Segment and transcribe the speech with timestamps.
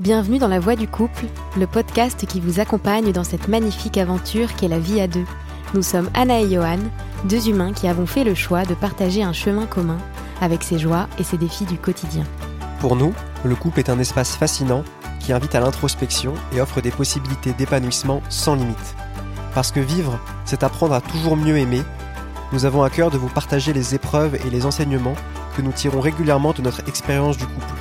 [0.00, 4.52] Bienvenue dans La Voix du couple, le podcast qui vous accompagne dans cette magnifique aventure
[4.56, 5.24] qu'est la vie à deux.
[5.72, 6.80] Nous sommes Anna et Johan,
[7.26, 9.98] deux humains qui avons fait le choix de partager un chemin commun
[10.40, 12.24] avec ses joies et ses défis du quotidien.
[12.80, 14.82] Pour nous, le couple est un espace fascinant
[15.20, 18.96] qui invite à l'introspection et offre des possibilités d'épanouissement sans limite.
[19.54, 21.82] Parce que vivre, c'est apprendre à toujours mieux aimer,
[22.52, 25.14] nous avons à cœur de vous partager les épreuves et les enseignements
[25.56, 27.74] que nous tirons régulièrement de notre expérience du couple,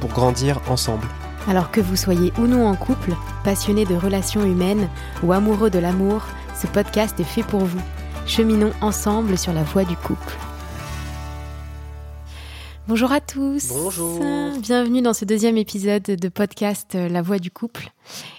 [0.00, 1.06] pour grandir ensemble.
[1.48, 4.86] Alors que vous soyez ou non en couple, passionné de relations humaines
[5.22, 6.22] ou amoureux de l'amour,
[6.54, 7.80] ce podcast est fait pour vous.
[8.26, 10.36] Cheminons ensemble sur la voie du couple.
[12.86, 13.68] Bonjour à tous.
[13.68, 14.20] Bonjour.
[14.60, 17.92] Bienvenue dans ce deuxième épisode de podcast euh, La voix du couple.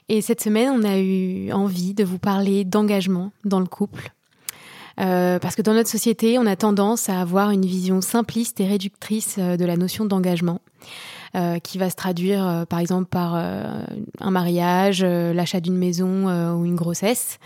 [0.08, 4.12] Et cette semaine, on a eu envie de vous parler d'engagement dans le couple.
[5.00, 8.68] Euh, parce que dans notre société, on a tendance à avoir une vision simpliste et
[8.68, 10.62] réductrice euh, de la notion d'engagement.
[11.36, 13.84] Euh, qui va se traduire euh, par exemple par euh,
[14.20, 17.38] un mariage, l'achat d'une maison ou une grossesse.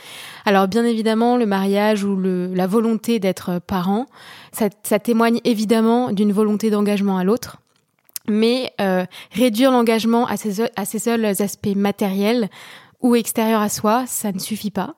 [0.46, 4.06] Alors bien évidemment, le mariage ou le, la volonté d'être parent,
[4.54, 7.58] ça, ça témoigne évidemment d'une volonté d'engagement à l'autre.
[8.30, 8.74] Mais
[9.32, 12.50] réduire l'engagement à ses, à ses seuls aspects matériels
[13.02, 14.96] ou extérieurs à soi, ça ne suffit pas.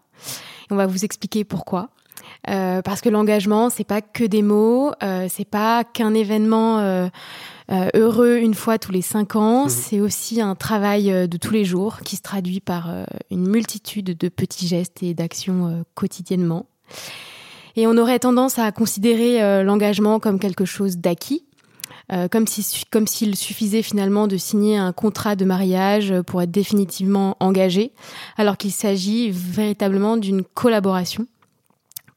[0.70, 1.90] on va vous expliquer pourquoi.
[2.50, 7.08] Euh, parce que l'engagement, c'est pas que des mots, euh, c'est pas qu'un événement euh,
[7.72, 9.70] euh, heureux une fois tous les cinq ans, mmh.
[9.70, 12.90] c'est aussi un travail de tous les jours qui se traduit par
[13.32, 16.68] une multitude de petits gestes et d'actions quotidiennement.
[17.76, 21.46] Et on aurait tendance à considérer l'engagement comme quelque chose d'acquis,
[22.12, 26.52] euh, comme si comme s'il suffisait finalement de signer un contrat de mariage pour être
[26.52, 27.94] définitivement engagé,
[28.38, 31.26] alors qu'il s'agit véritablement d'une collaboration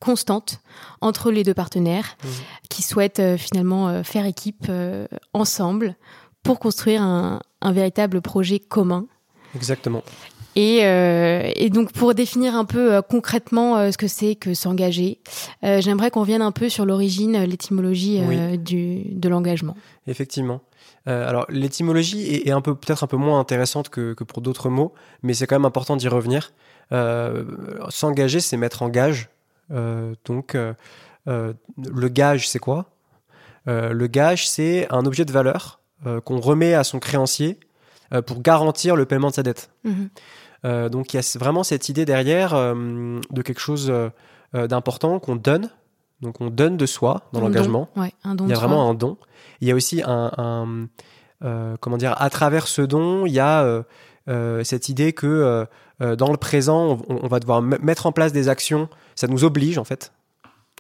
[0.00, 0.60] constante
[1.00, 2.28] entre les deux partenaires mmh.
[2.70, 5.96] qui souhaitent euh, finalement euh, faire équipe euh, ensemble
[6.42, 9.06] pour construire un, un, véritable projet commun.
[9.54, 10.02] Exactement.
[10.56, 15.20] Et, et, donc pour définir un peu concrètement ce que c'est que s'engager,
[15.62, 18.58] j'aimerais qu'on vienne un peu sur l'origine, l'étymologie oui.
[18.58, 19.76] du de l'engagement.
[20.08, 20.60] Effectivement.
[21.06, 24.68] alors l'étymologie est, est, un peu peut-être un peu moins intéressante que, que pour d'autres
[24.68, 24.92] mots,
[25.22, 26.52] mais c'est quand même important d'y revenir.
[27.90, 29.28] s'engager, c'est mettre en gage
[29.70, 30.74] donc, euh,
[31.28, 32.86] euh, le gage, c'est quoi?
[33.66, 35.80] Le gage, c'est un objet de valeur
[36.24, 37.60] qu'on remet à son créancier
[38.24, 39.70] pour garantir le paiement de sa dette.
[39.84, 40.88] Mmh.
[40.88, 43.92] donc, il y a vraiment cette idée derrière de quelque chose
[44.54, 45.68] d'important qu'on donne.
[46.22, 47.90] Donc, on donne de soi dans l'engagement.
[47.94, 49.18] Ouais, il y a vraiment un don.
[49.60, 50.88] Il y a aussi un, un
[51.44, 53.82] euh, comment dire, à travers ce don, il y a euh,
[54.28, 55.66] euh, cette idée que
[56.00, 59.78] dans le présent, on, on, va devoir mettre en place des actions ça nous oblige
[59.78, 60.12] en fait,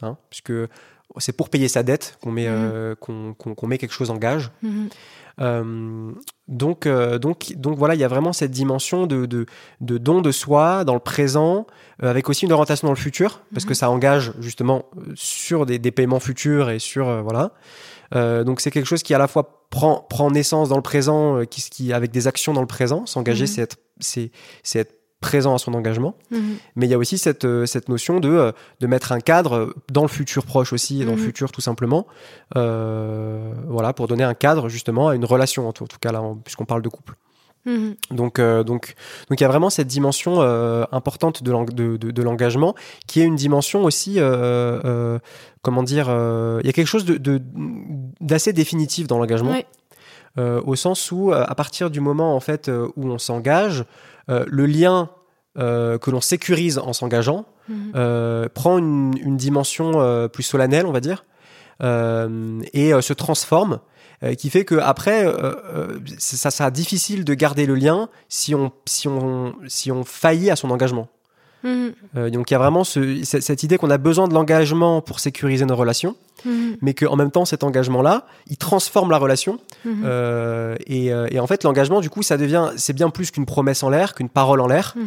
[0.00, 0.52] hein, puisque
[1.16, 2.52] c'est pour payer sa dette qu'on met, mmh.
[2.52, 4.50] euh, qu'on, met quelque chose en gage.
[4.62, 4.86] Mmh.
[5.40, 6.12] Euh,
[6.46, 9.46] donc, euh, donc, donc voilà, il y a vraiment cette dimension de, de,
[9.80, 11.66] de don de soi dans le présent,
[12.02, 13.68] euh, avec aussi une orientation dans le futur, parce mmh.
[13.68, 14.84] que ça engage justement
[15.14, 17.08] sur des, des paiements futurs et sur
[18.14, 21.44] euh, donc c'est quelque chose qui à la fois prend, prend naissance dans le présent,
[21.44, 23.06] qui, qui avec des actions dans le présent.
[23.06, 24.30] S'engager, c'est être, c'est,
[24.62, 26.14] c'est être présent à son engagement.
[26.30, 26.38] Mmh.
[26.76, 29.74] Mais il y a aussi cette, euh, cette notion de, euh, de mettre un cadre
[29.90, 31.16] dans le futur proche aussi, et dans mmh.
[31.16, 32.06] le futur tout simplement,
[32.56, 36.12] euh, voilà, pour donner un cadre justement à une relation, en tout, en tout cas
[36.12, 37.14] là, puisqu'on parle de couple.
[37.68, 38.16] Mmh.
[38.16, 38.94] Donc, euh, donc,
[39.28, 42.74] donc il y a vraiment cette dimension euh, importante de, de, de, de l'engagement,
[43.06, 45.18] qui est une dimension aussi, euh,
[45.60, 47.04] comment dire, il y a quelque chose
[48.20, 49.54] d'assez définitif dans l'engagement,
[50.38, 53.84] au sens où à partir du moment en fait où on s'engage,
[54.28, 55.10] le lien
[55.56, 57.74] que l'on sécurise en s'engageant mmh.
[57.96, 61.26] euh, prend une, une dimension plus solennelle, on va dire,
[61.80, 63.80] et se transforme,
[64.36, 65.24] qui fait que après,
[66.18, 70.56] ça sera difficile de garder le lien si on si on si on faillit à
[70.56, 71.08] son engagement.
[71.64, 72.30] Mmh.
[72.30, 75.64] donc il y a vraiment ce, cette idée qu'on a besoin de l'engagement pour sécuriser
[75.64, 76.14] nos relations.
[76.44, 76.74] Mmh.
[76.82, 80.02] mais qu'en même temps cet engagement là il transforme la relation mmh.
[80.04, 83.44] euh, et, euh, et, en fait l'engagement du coup ça devient c'est bien plus qu'une
[83.44, 85.02] promesse en l'air qu'une parole en l'air mmh.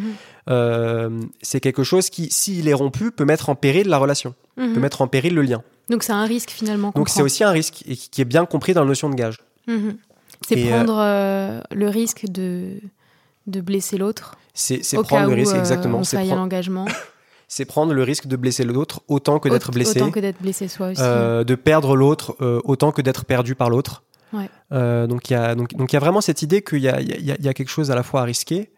[0.49, 4.79] euh, c'est quelque chose qui s'il est rompu peut mettre en péril la relation peut
[4.79, 7.83] mettre en péril le lien donc c'est un risque finalement donc c'est aussi un risque
[7.87, 9.37] et qui est bien compris dans la notion de gage
[10.47, 12.79] c'est prendre euh, le risque de
[13.47, 16.85] de blesser l'autre c'est prendre le risque où, exactement c'est prendre l'engagement
[17.51, 20.01] c'est prendre le risque de blesser l'autre autant que d'être blessé.
[20.01, 21.01] Autant que d'être blessé soi aussi.
[21.03, 24.03] Euh, de perdre l'autre euh, autant que d'être perdu par l'autre.
[24.31, 24.49] Ouais.
[24.71, 27.35] Euh, donc il y a donc donc y a vraiment cette idée qu'il y y
[27.37, 28.71] y a quelque chose à la fois à risquer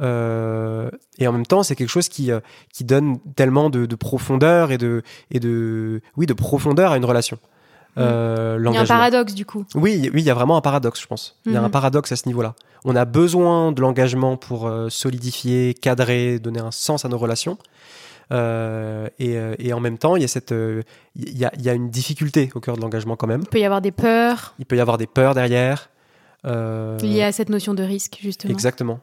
[0.00, 2.40] euh, et en même temps c'est quelque chose qui euh,
[2.72, 7.04] qui donne tellement de, de, profondeur et de et de oui de profondeur à une
[7.04, 7.38] relation.
[7.98, 9.64] euh, Il y a un paradoxe du coup.
[9.74, 11.38] Oui, oui, il y a vraiment un paradoxe, je pense.
[11.44, 12.54] Il y a un paradoxe à ce niveau-là.
[12.84, 17.58] On a besoin de l'engagement pour euh, solidifier, cadrer, donner un sens à nos relations.
[18.32, 20.54] Euh, et, et en même temps, il y a cette,
[21.16, 23.40] il y a, il y a une difficulté au cœur de l'engagement quand même.
[23.42, 25.90] Il peut y avoir des peurs Il peut y avoir des peurs derrière.
[26.44, 28.52] Liées à cette notion de risque justement.
[28.52, 29.00] Exactement.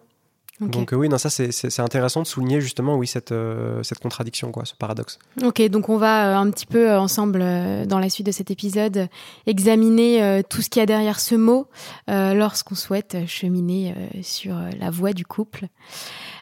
[0.59, 4.51] Donc euh, oui, non, ça c'est- intéressant de souligner justement oui cette euh, cette contradiction
[4.51, 5.19] quoi, ce paradoxe.
[5.43, 7.43] Ok, donc on va euh, un petit peu ensemble
[7.85, 9.07] dans la suite de cet épisode
[9.45, 11.67] examiner tout ce qu'il y a derrière ce mot
[12.07, 13.93] lorsqu'on souhaite cheminer
[14.23, 15.67] sur la voie du couple.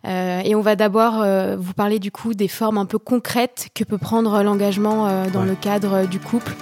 [0.06, 1.26] Et on va d'abord
[1.58, 5.48] vous parler du coup des formes un peu concrètes que peut prendre l'engagement dans Ouais.
[5.48, 6.54] le cadre du couple.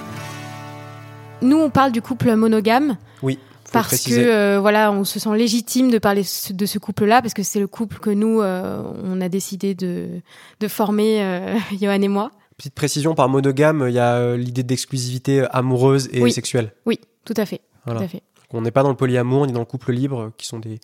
[1.42, 3.38] Nous, on parle du couple monogame Oui.
[3.74, 4.24] Parce préciser.
[4.24, 6.22] que euh, voilà, on se sent légitime de parler
[6.52, 10.08] de ce couple-là parce que c'est le couple que nous euh, on a décidé de
[10.60, 12.32] de former, euh, Johan et moi.
[12.58, 16.32] Petite précision par monogame, il y a euh, l'idée d'exclusivité amoureuse et Oui.
[16.32, 16.72] sexuelle.
[16.86, 18.00] Oui, tout à fait, Voilà.
[18.02, 18.22] tout à fait.
[18.56, 20.80] On n'est pas dans le polyamour ni dans le couple libre, qui sont des,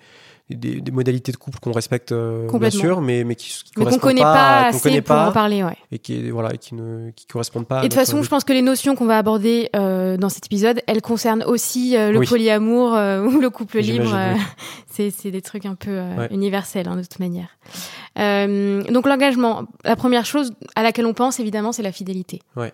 [0.56, 3.84] des, des modalités de couple qu'on respecte euh, bien sûr, mais, mais qui, qui Mais
[3.84, 5.78] correspondent connaît pas, pas assez connaît pour pas en parler, ouais.
[5.92, 7.80] et qui voilà et qui ne qui correspondent pas.
[7.80, 10.46] Et de toute façon, je pense que les notions qu'on va aborder euh, dans cet
[10.48, 12.28] épisode, elles concernent aussi euh, le Oui.
[12.28, 14.06] polyamour euh, ou le couple libre.
[14.06, 14.42] J'imagine, euh, oui.
[14.90, 16.28] c'est c'est des trucs un peu euh, Ouais.
[16.31, 17.50] universels hein, de toute manière.
[18.18, 22.42] Euh, donc l'engagement, la première chose à laquelle on pense évidemment, c'est la fidélité.
[22.56, 22.74] Ouais.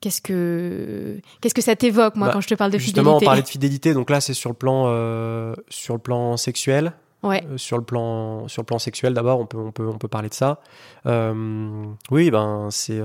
[0.00, 3.14] Qu'est-ce que qu'est-ce que ça t'évoque moi Bah, quand je te parle de Justement, on
[3.14, 6.92] fidélité parlait de fidélité, donc là c'est sur le plan euh, sur le plan sexuel.
[7.22, 7.42] Ouais.
[7.50, 10.06] Euh, sur le plan sur le plan sexuel d'abord on peut on peut on peut
[10.06, 10.60] parler de ça
[11.06, 13.00] Euh, oui ben c'est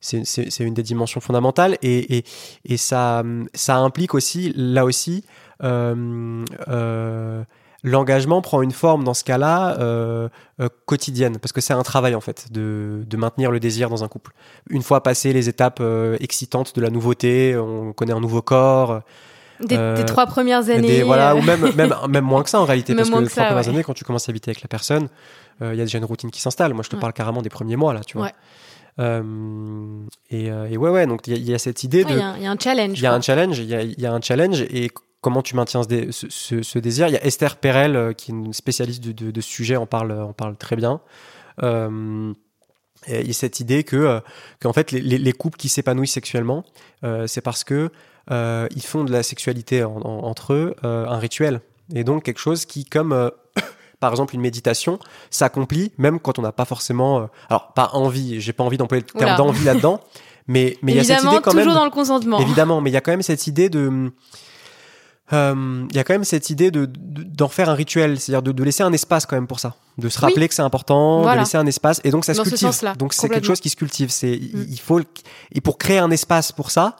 [0.00, 2.24] c'est une des dimensions fondamentales et et,
[2.64, 3.22] et ça
[3.54, 5.24] ça implique aussi là aussi
[7.84, 10.28] l'engagement prend une forme dans ce cas-là euh,
[10.60, 14.02] euh, quotidienne parce que c'est un travail en fait de, de maintenir le désir dans
[14.02, 14.32] un couple
[14.70, 19.02] une fois passé les étapes euh, excitantes de la nouveauté on connaît un nouveau corps
[19.60, 20.80] Des, euh, des trois premières années.
[20.88, 23.28] des- voilà, ou même, même, même moins que ça en réalité, Même parce que les
[23.28, 23.68] trois ça, premières ouais.
[23.70, 25.08] années, quand tu commences à habiter avec la personne,
[25.60, 26.74] il y a déjà une routine qui s'installe.
[26.74, 27.00] Moi, je te Ouais.
[27.00, 28.26] parle carrément des premiers mois, là, tu vois.
[28.26, 28.32] Ouais.
[28.98, 29.22] Euh,
[30.30, 32.16] et, et ouais, ouais, donc il y, a- il y a cette idée ouais, de.
[32.16, 32.98] Il y, a un- il y a un challenge.
[32.98, 33.18] Il y a quoi.
[33.18, 34.90] un challenge, il y a, il y a un challenge, et
[35.24, 37.08] comment tu maintiens ce, dé- ce, ce- ce désir.
[37.08, 39.76] Il y a Esther Perel, euh, qui est une spécialiste de, de, de ce sujet,
[39.76, 41.00] en parle, en parle très bien.
[41.62, 42.32] Euh,
[43.06, 44.20] et il y a cette idée que, euh,
[44.60, 46.64] qu'en fait, les, les- les couples qui s'épanouissent sexuellement,
[47.04, 47.90] euh, c'est parce que
[48.30, 51.60] euh, ils font de la sexualité en- en- entre eux un rituel.
[51.94, 53.30] Et donc quelque chose qui, comme
[54.00, 54.98] par exemple une méditation,
[55.30, 59.18] s'accomplit même quand on n'a pas forcément, alors pas envie, j'ai pas envie d'employer le
[59.18, 60.00] terme d'envie là-dedans,
[60.48, 61.74] mais mais il y a cette Évidemment, idée quand toujours même.
[61.74, 62.38] dans le consentement.
[62.40, 64.10] Évidemment, mais il y a quand même cette idée de.
[65.34, 68.42] Euh, Il y a quand même cette idée de de- d'en faire un rituel, c'est-à-dire
[68.42, 70.26] de, de laisser un espace quand même pour ça, de se Oui.
[70.26, 71.36] rappeler que c'est important, Voilà.
[71.36, 72.96] de laisser un espace, et donc ça se Dans cultive.
[72.98, 74.10] donc c'est quelque chose qui se cultive.
[74.10, 74.66] C'est il- Mm.
[74.70, 75.00] il faut
[75.52, 76.96] et pour créer un espace pour ça,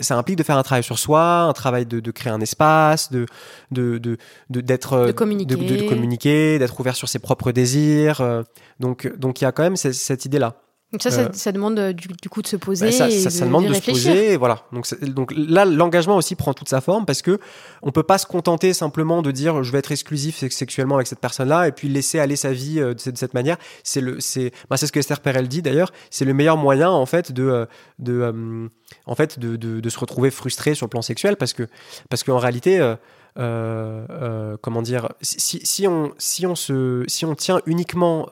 [0.00, 3.10] ça implique de faire un travail sur soi, un travail de, de créer un espace,
[3.10, 3.24] de
[3.70, 5.56] de de d'être euh, De communiquer.
[5.56, 8.20] de, de communiquer, d'être ouvert sur ses propres désirs.
[8.20, 8.42] euh,
[8.80, 10.54] donc donc il y a quand même cette, cette idée là.
[10.90, 13.08] Donc ça, ça, Euh, ça demande euh, du, du coup de se poser Bah, ça,
[13.10, 14.62] et ça, de, demande d'y de se poser, et voilà.
[14.72, 17.38] Donc, donc là, l'engagement aussi prend toute sa forme parce que
[17.82, 21.06] on peut pas se contenter simplement de dire je vais être exclusif sex- sexuellement avec
[21.06, 23.58] cette personne-là et puis laisser aller sa vie euh, de, cette, de cette manière.
[23.84, 25.92] C'est le, c'est, bah, c'est ce que Esther Perel dit d'ailleurs.
[26.10, 27.66] C'est le meilleur moyen en fait de,
[27.98, 28.70] de,
[29.04, 31.64] en fait, de, de, de se retrouver frustré sur le plan sexuel parce que,
[32.08, 32.78] parce qu'en réalité.
[32.80, 32.96] euh,
[33.38, 38.26] euh, euh, comment dire si, si on si on se si on tient uniquement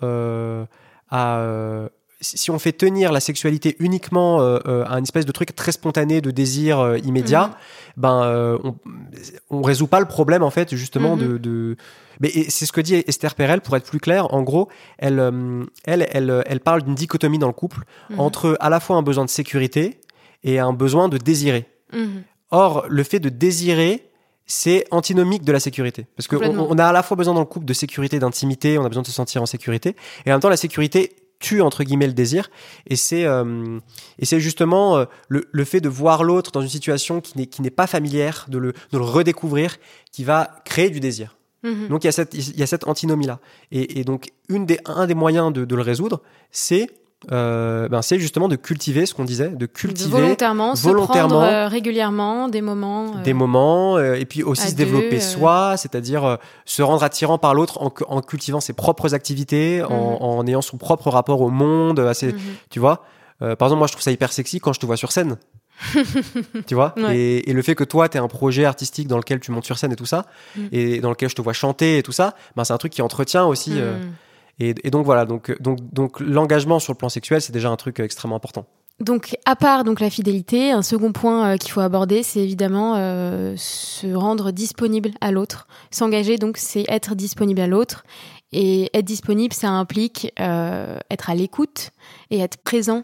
[1.10, 1.88] à
[2.36, 5.72] si on fait tenir la sexualité uniquement euh, euh, à une espèce de truc très
[5.72, 7.52] spontané de désir euh, immédiat, Mhm.
[7.98, 8.74] ben on,
[9.50, 11.22] on résout pas le problème en fait justement Mhm.
[11.28, 11.76] de, de
[12.20, 14.32] mais c'est ce que dit Esther Perel pour être plus clair.
[14.32, 14.68] En gros,
[14.98, 15.18] elle
[15.84, 17.80] elle elle, elle parle d'une dichotomie dans le couple
[18.10, 18.20] Mhm.
[18.20, 20.00] entre à la fois un besoin de sécurité
[20.44, 21.66] et un besoin de désirer.
[22.50, 24.08] Or, le fait de désirer,
[24.46, 26.06] c'est antinomique de la sécurité.
[26.16, 28.84] Parce qu'on on a à la fois besoin dans le couple de sécurité, d'intimité, on
[28.84, 31.84] a besoin de se sentir en sécurité, et en même temps, la sécurité tue entre
[31.84, 32.50] guillemets le désir
[32.86, 33.78] et c'est euh,
[34.18, 37.46] et c'est justement euh, le, le fait de voir l'autre dans une situation qui n'est
[37.46, 39.76] qui n'est pas familière de le de le redécouvrir
[40.12, 41.88] qui va créer du désir Mhm.
[41.88, 43.40] donc il y a cette, il y a cette antinomie là.
[43.72, 46.88] Et, et donc une des, un des moyens de, de le résoudre, c'est
[47.32, 51.42] euh, ben, c'est justement de cultiver ce qu'on disait, de cultiver volontairement, volontairement se prendre
[51.52, 53.16] euh, régulièrement des moments.
[53.16, 57.54] euh, des moments et puis aussi se développer deux, soi, c'est-à-dire se rendre attirant par
[57.54, 60.16] l'autre en, cu- en cultivant ses propres activités, en, Mhm.
[60.20, 62.38] en ayant son propre rapport au monde, à ses- mhm.
[62.70, 63.02] tu vois.
[63.40, 65.36] Par exemple, moi, je trouve ça hyper sexy quand je te vois sur scène.
[66.66, 66.94] tu vois?
[66.96, 67.16] Ouais.
[67.16, 69.76] et, et le fait que toi, tu un projet artistique dans lequel tu montes sur
[69.78, 70.24] scène et tout ça,
[70.56, 70.68] Mhm.
[70.72, 73.02] et dans lequel je te vois chanter et tout ça, ben, c'est un truc qui
[73.02, 73.72] entretient aussi.
[73.74, 73.98] euh.
[74.58, 78.00] Et, donc voilà, donc, donc, donc l'engagement sur le plan sexuel, c'est déjà un truc
[78.00, 78.66] extrêmement important.
[79.00, 82.94] donc, à part donc la fidélité, un second point euh, qu'il faut aborder, c'est évidemment
[82.96, 85.68] euh, se rendre disponible à l'autre.
[85.90, 88.04] S'engager, donc, c'est être disponible à l'autre.
[88.52, 91.90] Et être disponible, ça implique euh, être à l'écoute
[92.30, 93.02] et être présent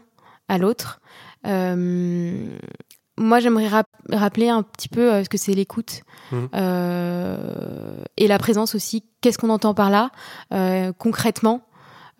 [0.48, 1.00] à l'autre.
[3.18, 6.02] Moi, j'aimerais rap- rappeler un petit peu euh, ce que c'est l'écoute
[6.32, 6.48] Mhm.
[6.54, 9.04] euh, et la présence aussi.
[9.20, 10.10] Qu'est-ce qu'on entend par là
[10.52, 11.62] euh, concrètement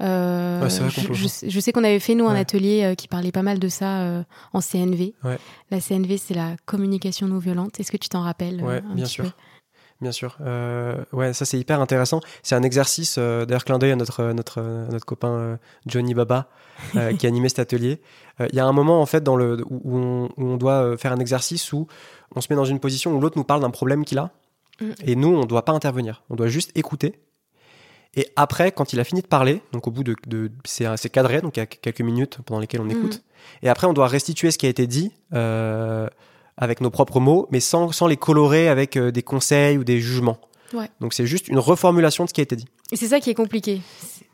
[0.03, 0.69] euh, Ouais,
[1.13, 3.59] je, sais- je sais qu'on avait fait nous un atelier euh, qui parlait pas mal
[3.59, 4.23] de ça euh,
[4.53, 5.15] en CNV.
[5.25, 5.39] Ouais.
[5.71, 7.79] La CNV, c'est la communication non violente.
[7.81, 9.25] Est-ce que tu t'en rappelles un bien sûr.
[9.25, 9.31] peu?
[10.03, 10.37] Bien sûr.
[10.43, 12.21] Euh, ouais, ça c'est hyper intéressant.
[12.43, 15.57] C'est un exercice, euh, d'ailleurs, clin d'œil à notre, notre, notre copain euh,
[15.87, 16.49] Johnny Baba
[16.97, 18.03] euh, qui animait cet atelier.
[18.41, 20.83] Euh, Il y a un moment en fait dans le, où, on, où on doit
[20.83, 21.87] euh, faire un exercice où
[22.35, 24.33] on se met dans une position où l'autre nous parle d'un problème qu'il a
[24.81, 24.93] Mm.
[25.05, 26.23] et nous on ne doit pas intervenir.
[26.31, 27.15] On doit juste écouter.
[28.15, 31.09] Et après, quand il a fini de parler, donc au bout de, de c'est c'est
[31.09, 33.23] cadré, donc il y a quelques minutes pendant lesquelles on écoute.
[33.63, 36.09] Et après, on doit restituer ce qui a été dit euh,
[36.57, 40.01] avec nos propres mots, mais sans, sans les colorer avec euh, des conseils ou des
[40.01, 40.39] jugements.
[40.75, 40.89] Ouais.
[41.01, 42.67] Donc c'est juste une reformulation de ce qui a été dit.
[42.93, 43.81] Et c'est ça qui est compliqué.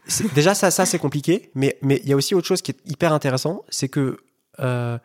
[0.07, 2.71] C'est- Déjà, ça, ça c'est compliqué, mais mais il y a aussi autre chose qui
[2.73, 4.19] est hyper intéressant, c'est que
[4.61, 4.99] euh,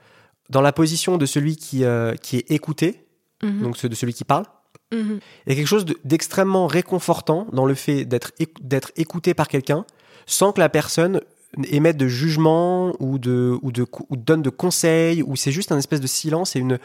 [0.49, 3.05] dans la position de celui qui, euh, qui est écouté,
[3.43, 3.61] Mhm.
[3.63, 4.45] donc de celui qui parle,
[4.93, 5.19] Mhm.
[5.45, 9.47] il y a quelque chose de- d'extrêmement réconfortant dans le fait d'être d'être écouté par
[9.47, 9.85] quelqu'un
[10.25, 11.19] sans que la personne
[11.69, 15.77] émette de jugement ou de ou de ou donne de conseils ou c'est juste un
[15.77, 16.79] espèce de silence et une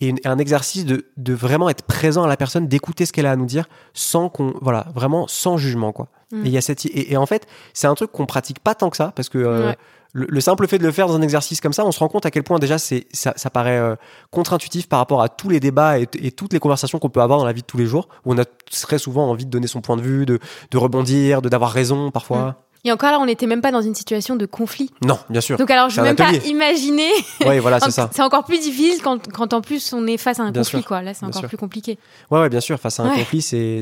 [0.00, 3.26] et une- un exercice de, de vraiment être présent à la personne, d'écouter ce qu'elle
[3.26, 6.08] a à nous dire sans qu'on voilà vraiment sans jugement quoi.
[6.32, 6.44] Mm.
[6.44, 8.74] Et il y a cette et, et en fait c'est un truc qu'on pratique pas
[8.74, 9.76] tant que ça parce que euh, Ouais.
[10.12, 12.08] le, le simple fait de le faire dans un exercice comme ça, on se rend
[12.08, 13.96] compte à quel point déjà c'est ça, ça paraît euh,
[14.30, 17.38] contre-intuitif par rapport à tous les débats et, et toutes les conversations qu'on peut avoir
[17.40, 19.66] dans la vie de tous les jours, où on a très souvent envie de donner
[19.66, 20.38] son point de vue, de,
[20.70, 22.56] de rebondir, de d'avoir raison parfois.
[22.84, 24.90] Et encore là, on n'était même pas dans une situation de conflit.
[25.04, 25.58] Non, bien sûr.
[25.58, 27.10] Donc alors, je veux un même pas imaginer.
[27.44, 28.08] Ouais, voilà, c'est ça.
[28.12, 30.78] C'est encore plus difficile quand, quand en plus on est face à un Bien conflit,
[30.80, 30.86] sûr.
[30.88, 31.02] quoi.
[31.02, 31.48] Là, c'est encore sûr.
[31.48, 31.98] plus compliqué.
[32.30, 32.78] Ouais, ouais, bien sûr.
[32.78, 33.16] Face à un Ouais.
[33.18, 33.80] conflit, c'est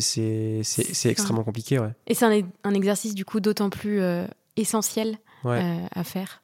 [1.04, 1.90] extrêmement compliqué, ouais.
[2.06, 4.24] Et c'est un, un exercice du coup d'autant plus euh,
[4.56, 5.60] essentiel Ouais.
[5.62, 6.42] euh, à faire.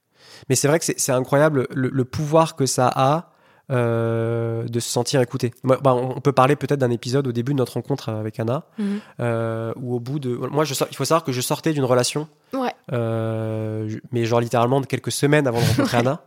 [0.49, 3.32] Mais c'est vrai que c'est c'est incroyable le, le pouvoir que ça a
[3.71, 5.52] euh, de se sentir écouté.
[5.64, 9.00] Bah, on peut parler peut-être d'un épisode au début de notre rencontre avec Anna, Mhm.
[9.21, 12.28] euh, où au bout de, moi, je il faut savoir que je sortais d'une relation,
[12.52, 12.73] Ouais.
[12.92, 16.23] euh, mais genre littéralement de quelques semaines avant de rencontrer Anna.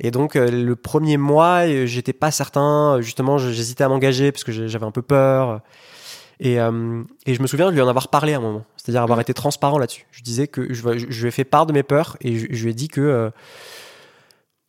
[0.00, 3.00] Et donc le premier mois, j'étais pas certain.
[3.00, 5.60] Justement, j'hésitais à m'engager parce que j'avais un peu peur.
[6.38, 9.00] Et, euh, et je me souviens de lui en avoir parlé à un moment, c'est-à-dire
[9.02, 9.22] avoir Mhm.
[9.22, 10.04] été transparent là-dessus.
[10.10, 12.46] Je disais que je, je, je lui ai fait part de mes peurs et je,
[12.50, 13.30] je lui ai dit que euh,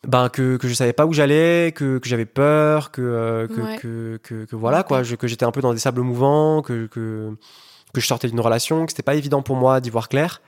[0.08, 3.62] ben que, que je savais pas où j'allais, que, que j'avais peur, que euh, que,
[3.62, 3.78] Ouais.
[3.78, 6.88] que, que, que voilà quoi, je- que j'étais un peu dans des sables mouvants, que
[6.88, 7.32] que,
[7.94, 10.42] que je sortais d'une relation, que c'était pas évident pour moi d'y voir clair.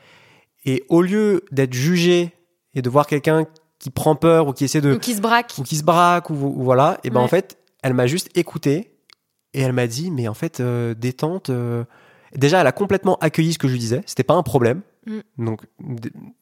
[0.66, 2.34] Et au lieu d'être jugé
[2.74, 3.46] et de voir quelqu'un
[3.80, 5.54] qui prend peur ou qui essaie de Ou qui se braque.
[5.58, 7.25] ou qui se braque ou, ou voilà, et ben Ouais.
[7.25, 8.92] en fait, elle m'a juste écouté
[9.54, 11.50] et elle m'a dit mais en fait euh, détente.
[11.50, 11.84] euh,
[12.36, 14.04] Déjà, elle a complètement accueilli ce que je lui disais.
[14.06, 14.82] C'était pas un problème.
[15.38, 15.46] Mm.
[15.46, 15.62] Donc,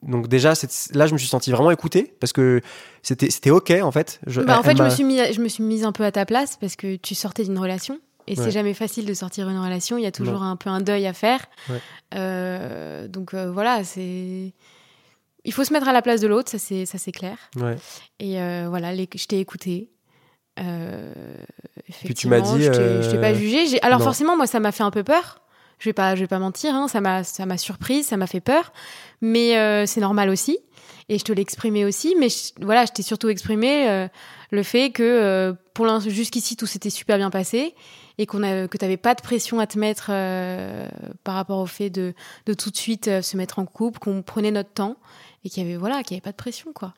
[0.04, 0.54] donc déjà,
[0.94, 2.62] là, je me suis senti vraiment écouté parce que
[3.02, 4.20] c'était c'était ok en fait.
[4.28, 6.12] Je- Bah, en fait, je me, suis mis, je me suis mise un peu à
[6.12, 8.00] ta place parce que tu sortais d'une relation.
[8.30, 8.44] Et Ouais.
[8.44, 9.98] c'est jamais facile de sortir une relation.
[9.98, 11.46] Il y a toujours un peu un deuil à faire.
[11.70, 11.80] Ouais.
[12.16, 14.54] Euh, donc euh, voilà, c'est.
[15.46, 17.38] Il faut se mettre à la place de l'autre, ça c'est ça c'est clair.
[17.56, 17.78] Ouais.
[18.20, 19.92] Et euh, voilà, les- je t'ai écouté.
[20.60, 21.14] Euh,
[22.04, 22.64] Puis tu m'as effectivement, dit,
[23.04, 23.82] je t'ai- pas jugé.
[23.82, 24.06] Alors non.
[24.06, 25.40] forcément, moi, ça m'a fait un peu peur.
[25.80, 26.74] Je vais pas, je vais pas mentir.
[26.74, 28.72] hein, ça m'a, ça m'a surprise, ça m'a fait peur.
[29.22, 30.58] Mais euh, c'est normal aussi.
[31.10, 32.16] Et je te l'ai exprimé aussi.
[32.20, 34.08] Mais je- voilà, je t'ai surtout exprimé euh,
[34.52, 37.76] le fait que euh, pour l'instant, jusqu'ici, tout s'était super bien passé
[38.18, 40.08] et qu'on a, que t'avais pas de pression à te mettre
[41.24, 42.14] par rapport au fait de,
[42.48, 44.96] de tout de suite se mettre en couple, qu'on prenait notre temps
[45.44, 46.94] et qu'il y avait voilà, qu'il y avait pas de pression quoi.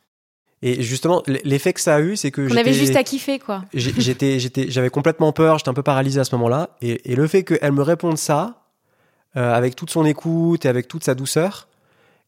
[0.61, 3.63] Et justement, l'effet que ça a eu, c'est que On avait juste à kiffer quoi.
[3.73, 6.71] j'étais, j'étais, j'avais complètement peur, j'étais un peu paralysé à ce moment-là.
[6.81, 8.58] Et, et le fait qu'elle me réponde ça,
[9.33, 11.68] avec toute son écoute et avec toute sa douceur,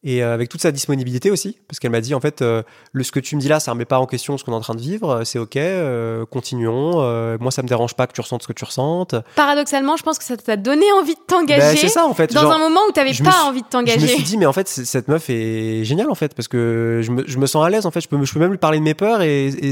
[0.03, 3.03] et euh, avec toute sa disponibilité aussi, parce qu'elle m'a dit en fait, euh, le,
[3.03, 4.61] ce que tu me dis là, ça remet pas en question ce qu'on est en
[4.61, 7.01] train de vivre, euh, c'est ok, euh, continuons.
[7.01, 9.13] euh, moi, ça me dérange pas que tu ressentes ce que tu ressentes.
[9.35, 12.33] Paradoxalement, je pense que ça t'a donné envie de Ben, t'engager c'est ça en fait.
[12.33, 14.07] dans genre, un moment où t'avais je me pas suis- envie de je me t'engager.
[14.07, 17.23] suis dit mais en fait cette meuf est géniale en fait parce que je me,
[17.27, 18.83] je me sens à l'aise en fait je peux, je peux même lui parler de
[18.83, 19.69] mes peurs et, et,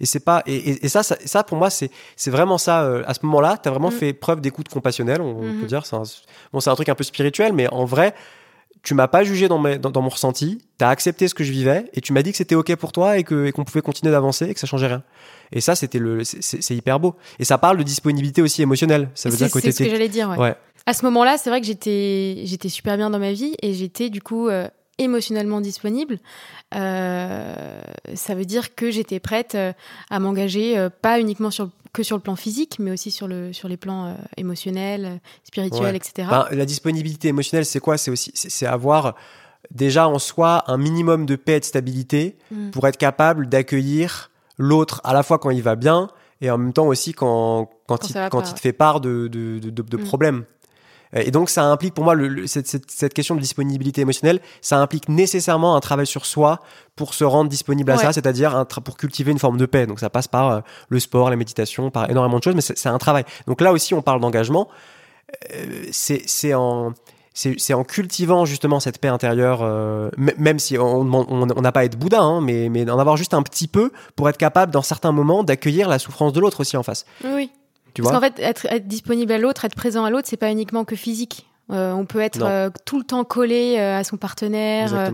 [0.00, 3.02] et c'est pas et, et- ça, ça ça pour moi c'est c'est vraiment ça euh,
[3.06, 3.92] à ce moment-là t'as vraiment Mm.
[3.92, 6.02] fait preuve d'écoute compassionnelle on, peut dire c'est un,
[6.52, 8.14] bon c'est un truc un peu spirituel mais en vrai
[8.82, 11.52] tu m'as pas jugé dans, mes, dans, dans mon ressenti t'as accepté ce que je
[11.52, 13.80] vivais et tu m'as dit que c'était ok pour toi et que et qu'on pouvait
[13.82, 15.02] continuer d'avancer et que ça changeait rien
[15.52, 19.28] et ça c'était le c'est- hyper beau et ça parle de disponibilité aussi émotionnelle ça
[19.28, 20.28] veut C'est dire que c'est ce que j'allais dire.
[20.30, 20.38] ouais.
[20.38, 23.72] ouais À ce moment-là, c'est vrai que j'étais j'étais super bien dans ma vie et
[23.72, 24.66] j'étais du coup euh,
[24.98, 26.18] émotionnellement disponible,
[26.74, 27.80] euh,
[28.14, 29.72] ça veut dire que j'étais prête euh,
[30.10, 33.68] à m'engager, pas uniquement sur, que sur le plan physique, mais aussi sur, le, sur
[33.68, 35.96] les plans euh, émotionnels, euh, spirituels, Ouais.
[35.96, 36.28] etc.
[36.30, 37.98] Ben, la disponibilité émotionnelle, c'est quoi?
[37.98, 39.14] C'est aussi, c'est avoir
[39.70, 42.70] déjà en soi un minimum de paix et de stabilité Mm.
[42.70, 46.08] pour être capable d'accueillir l'autre à la fois quand il va bien
[46.40, 48.60] et en même temps aussi quand, quand, Quand il, ça va quand pas, il te
[48.60, 50.00] fait part de, de, de, de- de Mm.
[50.04, 50.44] problèmes.
[51.14, 54.40] Et donc ça implique pour moi le, le- cette, cette, cette question de disponibilité émotionnelle,
[54.62, 56.60] ça implique nécessairement un travail sur soi
[56.96, 58.02] pour se rendre disponible à Ouais.
[58.02, 59.86] ça, c'est-à-dire pour cultiver une forme de paix.
[59.86, 62.88] Donc ça passe par euh, le sport, la méditation, par énormément de choses, mais c'est
[62.88, 63.24] un travail.
[63.46, 64.68] Donc là aussi on parle d'engagement.
[65.54, 66.92] Euh, c'est en
[67.34, 71.60] c'est c'est en cultivant justement cette paix intérieure, euh, même si on demande- on on
[71.62, 74.28] n'a pas à être Bouddha, hein, mais, mais d'en avoir juste un petit peu pour
[74.28, 77.06] être capable, dans certains moments, d'accueillir la souffrance de l'autre aussi en face.
[77.24, 77.50] Oui.
[77.94, 80.50] Tu Parce qu'en fait, être, être disponible à l'autre, être présent à l'autre, c'est pas
[80.50, 81.46] uniquement que physique.
[81.70, 85.10] Euh, on peut être euh, tout le temps collé euh, à son partenaire euh,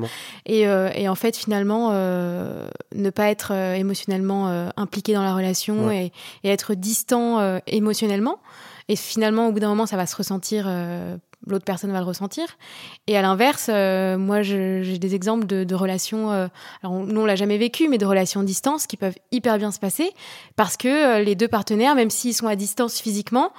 [0.47, 5.23] et, euh, et en fait finalement euh, ne pas être euh, émotionnellement euh, impliqué dans
[5.23, 6.11] la relation et,
[6.45, 8.39] et être distant euh, émotionnellement.
[8.89, 12.05] Et finalement, au bout d'un moment, ça va se ressentir, euh, l'autre personne va le
[12.05, 12.45] ressentir.
[13.07, 16.49] Et à l'inverse, euh, moi, j'ai des exemples de, de relations, euh,
[16.83, 19.71] alors on- nous on l'a jamais vécu, mais de relations distance qui peuvent hyper bien
[19.71, 20.11] se passer
[20.57, 23.53] parce que euh, les deux partenaires, même s'ils sont à distance physiquement,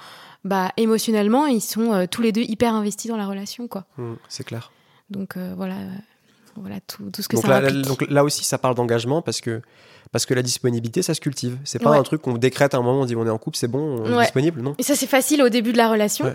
[0.44, 3.84] bah émotionnellement, ils sont euh, tous les deux hyper investis dans la relation, quoi.
[3.98, 4.70] Mm, c'est clair.
[5.10, 5.74] Donc voilà,
[6.56, 9.22] voilà tout, tout ce que Donc ça là, là- donc là aussi, ça parle d'engagement
[9.22, 9.60] parce que
[10.12, 11.58] parce que la disponibilité, ça se cultive.
[11.64, 11.98] C'est pas Ouais.
[11.98, 14.00] un truc qu'on décrète à un moment, on dit on est en couple, c'est bon,
[14.02, 14.74] on est disponible, non?
[14.78, 16.24] Et ça, c'est facile au début de la relation.
[16.26, 16.34] Ouais.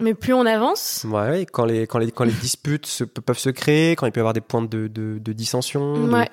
[0.00, 3.38] Mais plus on avance, Ouais, ouais, quand les quand les quand les disputes se- peuvent
[3.38, 6.30] se créer, quand il peut y avoir des points de de, de dissension, de- Ouais.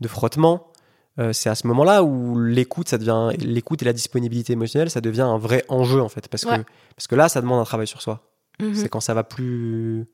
[0.00, 0.72] de, frottement,
[1.18, 5.00] euh, c'est à ce moment-là où l'écoute, ça devient l'écoute et la disponibilité émotionnelle, ça
[5.00, 6.62] devient un vrai enjeu en fait, parce que
[6.96, 8.28] parce que là, ça demande un travail sur soi.
[8.60, 8.74] mhm.
[8.74, 10.06] C'est quand ça va plus,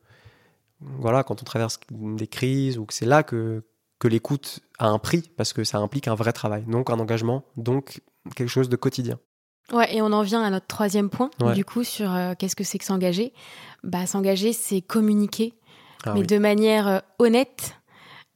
[0.81, 3.63] voilà, quand on traverse des crises ou que c'est là que
[3.99, 7.45] que l'écoute a un prix parce que ça implique un vrai travail, donc un engagement,
[7.57, 8.03] donc
[8.37, 9.19] quelque chose de quotidien.
[9.73, 11.55] Ouais, et on en vient à notre troisième point, Ouais.
[11.55, 13.33] du coup, sur euh, qu'est-ce que c'est que s'engager?
[13.85, 15.55] Bah, s'engager, c'est communiquer,
[16.05, 16.27] Ah mais oui.
[16.27, 17.75] de manière euh, honnête.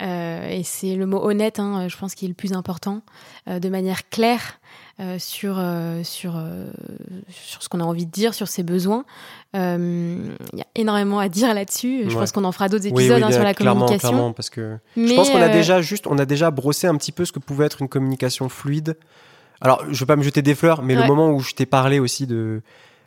[0.02, 3.00] euh, et c'est le mot honnête, hein, je pense, qui est le plus important,
[3.46, 4.60] de manière claire
[5.18, 5.62] sur
[6.04, 6.42] sur
[7.30, 9.04] sur ce qu'on a envie de dire, sur ses besoins.
[9.54, 12.02] Il y a énormément à dire là-dessus.
[12.04, 12.20] Je Ouais.
[12.20, 14.08] pense qu'on en fera d'autres épisodes oui, hein, sur la clairement, communication.
[14.10, 16.96] clairement, parce que Mais, Je pense qu'on a déjà juste, on a déjà brossé un
[16.96, 18.96] petit peu ce que pouvait être une communication fluide.
[19.60, 21.02] Alors, je veux pas me jeter des fleurs, mais Ouais.
[21.02, 22.62] le moment où je t'ai parlé aussi de,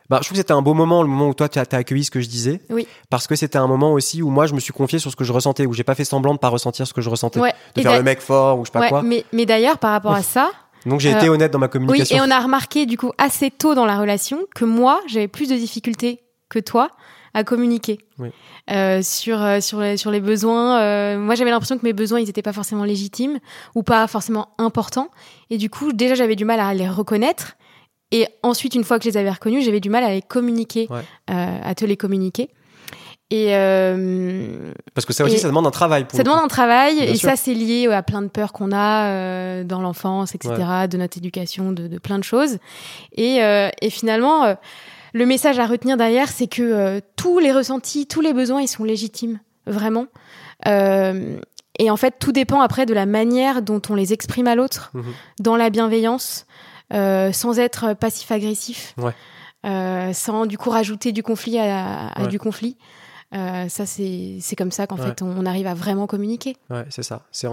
[0.09, 1.77] bah, je trouve que c'était un beau moment, le moment où toi tu as, t'as
[1.77, 2.87] accueilli ce que je disais, Oui.
[3.09, 5.23] parce que c'était un moment aussi où moi je me suis confié sur ce que
[5.23, 7.53] je ressentais, où j'ai pas fait semblant de pas ressentir ce que je ressentais, Ouais.
[7.75, 9.01] de Et faire le mec fort ou je sais pas ouais, quoi.
[9.03, 10.51] mais, mais d'ailleurs, par rapport à ça,
[10.85, 12.15] Donc j'ai Euh, été honnête dans ma Oui, communication.
[12.17, 15.49] et on a remarqué du coup assez tôt dans la relation que moi, j'avais plus
[15.49, 16.89] de difficultés que toi
[17.33, 18.29] à communiquer Oui.
[18.71, 20.79] Euh, sur euh, sur les, sur les besoins.
[20.81, 23.39] euh, moi, j'avais l'impression que mes besoins, ils n'étaient pas forcément légitimes
[23.75, 25.09] ou pas forcément importants.
[25.49, 27.53] Et du coup, déjà, j'avais du mal à les reconnaître.
[28.11, 30.87] Et ensuite, une fois que je les avais reconnus, j'avais du mal à les communiquer,
[30.89, 31.01] Ouais.
[31.29, 32.49] euh, à te les communiquer.
[33.31, 36.05] Et euh, Parce que ça aussi, ça demande un travail.
[36.05, 37.29] Pour ça demande un travail Bien et sûr.
[37.29, 40.55] ça c'est lié à plein de peurs qu'on a euh, dans l'enfance, etc.,
[40.89, 42.57] de notre éducation, de, de plein de choses.
[43.15, 44.55] Et, euh, et finalement, euh,
[45.13, 48.67] le message à retenir derrière, c'est que euh, tous les ressentis, tous les besoins, ils
[48.67, 50.07] sont légitimes, vraiment.
[50.67, 51.39] Euh,
[51.77, 54.91] et en fait, tout dépend après de la manière dont on les exprime à l'autre,
[54.93, 55.03] Mhm.
[55.39, 56.45] dans la bienveillance,
[56.93, 59.13] euh, sans être passif-agressif, Ouais.
[59.65, 62.27] euh, sans du coup rajouter du conflit à, à Ouais.
[62.27, 62.77] du conflit.
[63.35, 65.05] Euh, ça, c'est comme ça qu'en Ouais.
[65.07, 66.57] fait, on, on arrive à vraiment communiquer.
[66.69, 67.27] Ouais, c'est ça.
[67.31, 67.47] C'est,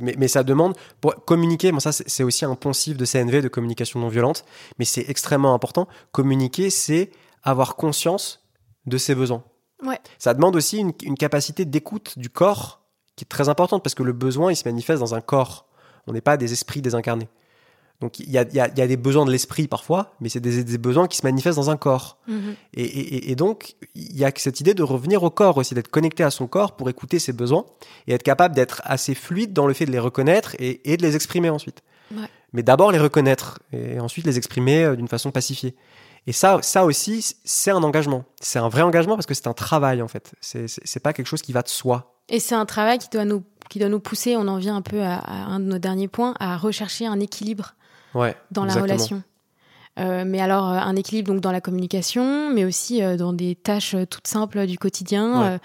[0.00, 1.72] mais, mais ça demande pour communiquer.
[1.72, 4.44] Bon, ça, c'est, c'est aussi un poncif de CNV, de communication non violente.
[4.78, 5.88] Mais c'est extrêmement important.
[6.12, 7.10] Communiquer, c'est
[7.42, 8.40] avoir conscience
[8.86, 9.42] de ses besoins.
[9.84, 9.98] Ouais.
[10.18, 12.80] Ça demande aussi une, une capacité d'écoute du corps
[13.16, 15.66] qui est très importante parce que le besoin, il se manifeste dans un corps.
[16.06, 17.28] On n'est pas des esprits désincarnés.
[18.00, 20.40] Donc il y a, y a- y a des besoins de l'esprit parfois, mais c'est
[20.40, 22.18] des, des besoins qui se manifestent dans un corps.
[22.74, 25.88] Et, et- et donc, il y a cette idée de revenir au corps aussi, d'être
[25.90, 27.66] connecté à son corps pour écouter ses besoins
[28.06, 31.02] et être capable d'être assez fluide dans le fait de les reconnaître et, et de
[31.02, 31.82] les exprimer ensuite.
[32.14, 32.26] Ouais.
[32.52, 35.76] Mais d'abord les reconnaître et ensuite les exprimer euh, d'une façon pacifiée.
[36.26, 38.24] Et ça, ça aussi, c'est un engagement.
[38.40, 40.32] C'est un vrai engagement parce que c'est un travail en fait.
[40.40, 42.14] C'est- pas quelque chose qui va de soi.
[42.28, 44.36] Et c'est un travail qui doit nous qui doit nous pousser.
[44.36, 47.20] On en vient un peu à, à un de nos derniers points, à rechercher un
[47.20, 47.74] équilibre
[48.14, 48.34] Ouais.
[48.50, 48.82] dans la exactement.
[48.94, 49.22] relation.
[49.98, 53.56] Euh, mais alors euh, un équilibre donc dans la communication, mais aussi euh, dans des
[53.56, 55.58] tâches euh, toutes simples du quotidien,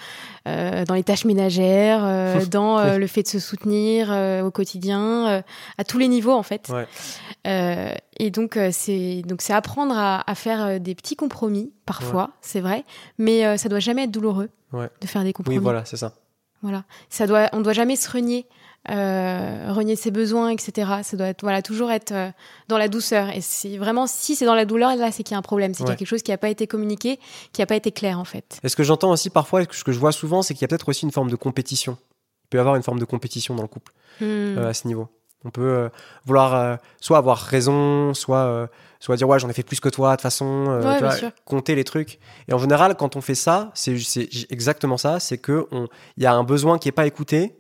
[0.46, 0.86] Ouais.
[0.86, 2.02] dans les tâches ménagères,
[2.50, 4.10] dans le fait de se soutenir
[4.44, 5.44] au quotidien,
[5.78, 6.70] à tous les niveaux en fait.
[6.70, 7.98] Ouais.
[8.18, 12.84] Et donc c'est donc c'est apprendre à, à faire des petits compromis parfois, c'est vrai,
[13.18, 14.90] mais ça doit jamais être douloureux Ouais.
[15.02, 15.58] de faire des compromis.
[15.58, 16.14] Oui, voilà, c'est ça.
[16.62, 16.84] Voilà.
[17.10, 18.46] Ça doit, on doit jamais se renier,
[18.90, 20.92] euh, renier ses besoins, etc.
[21.04, 22.30] Ça doit être, voilà, toujours être euh,
[22.68, 23.30] dans la douceur.
[23.30, 25.74] Et c'est vraiment, si c'est dans la douleur, là, c'est qu'il y a un problème.
[25.74, 27.20] C'est qu'il y a quelque chose qui n'a pas été communiqué,
[27.54, 28.60] qui n'a pas été clair, en fait.
[28.64, 30.68] Et ce que j'entends aussi parfois, ce que je vois souvent, c'est qu'il y a
[30.68, 31.98] peut-être aussi une forme de compétition.
[32.46, 34.24] Il peut y avoir une forme de compétition dans le couple Hmm.
[34.58, 35.10] euh, à ce niveau.
[35.44, 35.90] On peut
[36.26, 38.68] vouloir soit avoir raison, soit,
[39.00, 40.98] soit dire ouais j'en ai fait plus que toi de toute façon, Ouais, tu bien
[41.10, 41.32] vois, sûr.
[41.44, 42.18] compter les trucs.
[42.48, 43.96] Et en général, quand on fait ça, c'est
[44.50, 45.68] exactement ça, c'est que
[46.18, 47.56] il y a un besoin qui est pas écouté.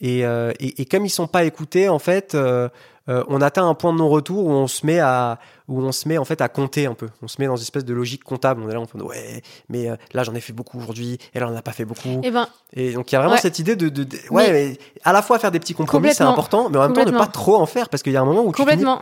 [0.00, 2.68] Et, euh, et, et comme ils sont pas écoutés, en fait, euh,
[3.08, 6.06] euh, on atteint un point de non-retour où on se met à où on se
[6.08, 7.08] met en fait à compter un peu.
[7.22, 8.60] On se met dans une espèce de logique comptable.
[8.64, 11.40] On est là, on fait ouais, mais euh, là j'en ai fait beaucoup aujourd'hui, et
[11.40, 12.20] là on n'en a pas fait beaucoup.
[12.22, 13.40] Eh ben, Et donc il y a vraiment Ouais.
[13.40, 16.24] cette idée de, de- de- ouais, mais à la fois faire des petits compromis, c'est
[16.24, 16.32] Complètement.
[16.32, 17.20] important, mais en même temps ne Complètement.
[17.26, 19.00] pas trop en faire parce qu'il y a un moment où tu finis- complètement.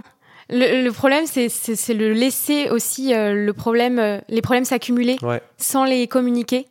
[0.50, 4.66] Le, le problème, c'est- c'est c'est le laisser aussi euh, le problème, euh, les problèmes
[4.66, 6.66] s'accumuler Ouais, sans les communiquer,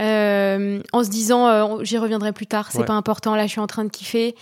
[0.00, 2.84] euh, en se disant euh, j'y reviendrai plus tard, c'est Ouais.
[2.84, 4.34] pas important, là je suis en train de kiffer.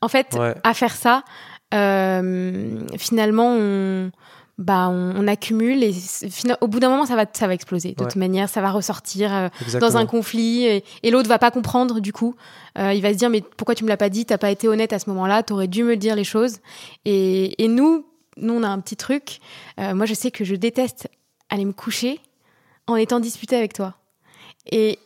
[0.00, 1.22] En fait, ouais, à faire ça,
[1.72, 4.10] euh, finalement, on,
[4.58, 5.94] bah, on, on accumule et
[6.60, 7.92] au bout d'un moment, ça va, ça va exploser.
[7.92, 12.00] De toute manière, ça va ressortir dans un conflit et, et l'autre va pas comprendre
[12.00, 12.36] du coup.
[12.76, 14.26] Il va se dire mais pourquoi tu me l'as pas dit?
[14.26, 15.42] T'as pas été honnête à ce moment-là.
[15.42, 16.58] T'aurais dû me dire les choses.
[17.04, 18.04] Et, et nous,
[18.36, 19.40] nous on a un petit truc.
[19.78, 21.08] Moi, je sais que je déteste
[21.50, 22.20] aller me coucher
[22.86, 23.94] en étant disputée avec toi.
[24.72, 24.98] Et,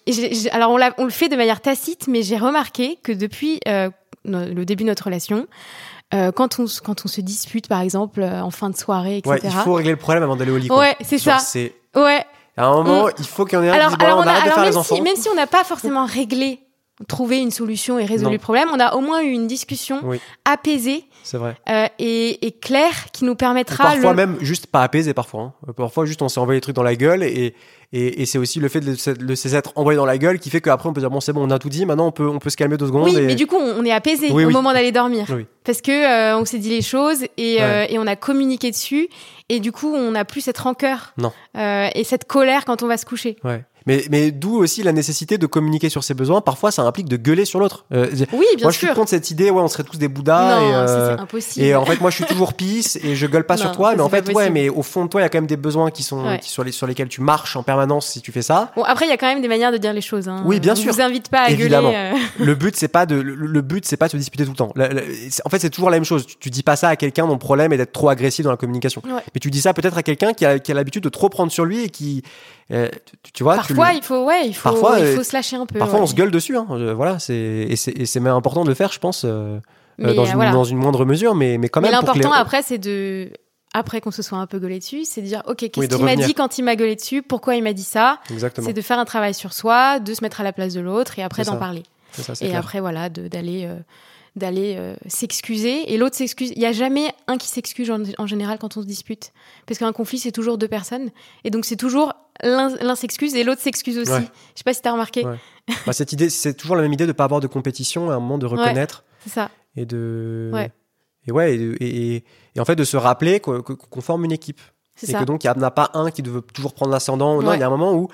[0.53, 3.91] alors on, le fait de manière tacite, mais j'ai remarqué que depuis euh,
[4.25, 5.47] le début de notre relation,
[6.15, 9.31] euh, quand on quand on se dispute par exemple euh, en fin de soirée, etc.
[9.31, 10.69] Ouais, il faut régler le problème avant d'aller au lit.
[10.69, 10.79] quoi.
[10.79, 11.39] Ouais, c'est ça.
[11.97, 12.25] Ouais.
[12.57, 14.19] à un moment, il faut qu'il y en ait un qui Alors, dise bon, alors,
[14.19, 14.95] on on a- arrête de alors faire même, les enfants.
[14.95, 16.61] si, même si on n'a pas forcément réglé,
[17.07, 18.31] trouvé une solution et résolu Non.
[18.33, 20.19] le problème, on a au moins eu une discussion Oui.
[20.45, 21.55] apaisée C'est vrai.
[21.69, 24.17] euh, et, et claire qui nous Ou permettra Parfois le...
[24.17, 25.55] même juste pas apaisé parfois.
[25.69, 25.73] hein.
[25.77, 27.55] Parfois juste on s'est envoyé des trucs dans la gueule et,
[27.93, 30.61] et, et c'est aussi le fait de, ces êtres envoyés dans la gueule qui fait
[30.61, 32.39] qu'après on peut dire bon c'est bon on a tout dit maintenant on peut on
[32.41, 33.05] peut se calmer deux secondes.
[33.05, 33.23] Oui, et...
[33.23, 34.53] mais du coup, on est apaisé Oui, au oui.
[34.53, 35.27] moment d'aller dormir.
[35.65, 39.09] Parce que euh, on s'est dit les choses et, euh, et on a communiqué dessus.
[39.51, 41.33] Et du coup, on n'a plus cette rancœur Non.
[41.55, 43.37] et cette colère quand on va se coucher.
[43.45, 43.65] Ouais.
[43.89, 46.41] Mais, mais d'où aussi la nécessité de communiquer sur ses besoins.
[46.41, 47.87] Parfois, ça implique de gueuler sur l'autre.
[47.93, 48.95] Euh, Oui, bien moi, je suis sûr.
[48.95, 50.61] contre cette idée, ouais, on serait tous des bouddhas.
[50.61, 51.65] non, et, euh, c'est impossible.
[51.67, 53.95] et en fait, moi, je suis toujours pisse et je gueule pas Non, sur toi.
[53.97, 55.57] Mais en fait, ouais, mais au fond de toi, il y a quand même des
[55.57, 56.39] besoins qui sont, Ouais.
[56.39, 58.73] qui- sur, les, sur lesquels tu marches en permanence si tu fais ça.
[58.77, 60.29] Bon, après, il y a quand même des manières de dire les choses.
[60.29, 60.43] Hein.
[60.45, 60.93] Oui, bien on sûr.
[60.93, 61.91] vous invite pas à Évidemment.
[61.91, 62.13] gueuler.
[62.41, 62.45] euh.
[62.45, 64.57] le but, c'est pas de, le, le but, c'est pas de se disputer tout le
[64.57, 64.73] temps.
[64.77, 66.27] La- la- c'est- en fait, c'est toujours la même chose.
[66.27, 68.51] Tu, tu dis pas ça à quelqu'un dont le problème est d'être trop agressif dans
[68.51, 69.01] la communication.
[69.07, 69.23] Ouais.
[69.35, 71.51] Mais tu dis ça peut-être à quelqu'un qui a, qui a l'habitude de trop prendre
[71.51, 72.23] sur lui et qui,
[72.73, 72.89] euh,
[73.23, 75.23] tu, tu vois, tu Parfois, le- il faut, ouais, il faut, Parfois, il euh, faut
[75.23, 75.79] se lâcher un peu.
[75.79, 76.05] Parfois, ouais.
[76.05, 76.57] on se gueule dessus.
[76.57, 76.67] Hein.
[76.95, 79.59] Voilà, c'est et c'est même important de le faire, je pense, euh,
[79.99, 80.51] Mais, dans, une, voilà.
[80.53, 82.01] dans une moindre mesure, mais mais quand Mais même.
[82.01, 83.31] que l'important les- après, c'est de,
[83.75, 86.05] après qu'on se soit un peu gueulé dessus, c'est de dire, ok, qu'est-ce Oui, qu'il
[86.05, 88.19] m'a dit quand il m'a gueulé dessus, pourquoi il m'a dit ça?
[88.31, 88.67] Exactement.
[88.67, 91.19] C'est de faire un travail sur soi, de se mettre à la place de l'autre
[91.19, 91.83] et après d'en parler.
[92.13, 92.59] Ça, Et clair.
[92.59, 93.69] après, voilà, d'aller
[94.39, 96.53] d'aller euh, s'excuser et l'autre s'excuse.
[96.57, 99.33] Il y a jamais un qui s'excuse en, en général quand on se dispute,
[99.67, 101.11] parce qu'un conflit c'est toujours deux personnes
[101.45, 104.13] et donc c'est toujours l'un s'excuse et l'autre s'excuse aussi.
[104.13, 104.21] Ouais.
[104.55, 105.27] Je sais pas si t'as remarqué.
[105.27, 105.37] Ouais.
[105.87, 108.21] Bah, cette idée, c'est toujours la même idée de pas avoir de compétition, à un
[108.21, 109.51] moment de reconnaître C'est ça.
[109.77, 110.51] et de.
[111.27, 114.61] Et ouais, et, et- en fait de se rappeler qu'on forme une équipe.
[115.03, 115.21] Et ça.
[115.21, 117.41] que donc il n'y en a pas un qui veut toujours prendre l'ascendant.
[117.43, 118.09] Non, il y a un moment où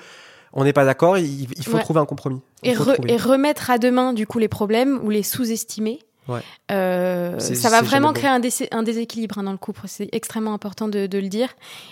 [0.53, 2.41] on n'est pas d'accord, il, il faut trouver un compromis.
[2.63, 3.13] Et, faut re- trouver.
[3.13, 5.99] et remettre à demain du coup les problèmes ou les sous-estimer.
[6.27, 6.41] Ouais.
[6.71, 9.81] Euh, ça va vraiment créer un, dés- un déséquilibre hein, dans le couple.
[9.85, 11.49] C'est extrêmement important de, de le dire.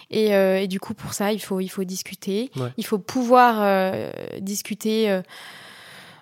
[0.09, 2.49] Et, euh, et du coup, pour ça, il faut, il faut discuter.
[2.55, 2.71] Ouais.
[2.77, 5.21] Il faut pouvoir euh, discuter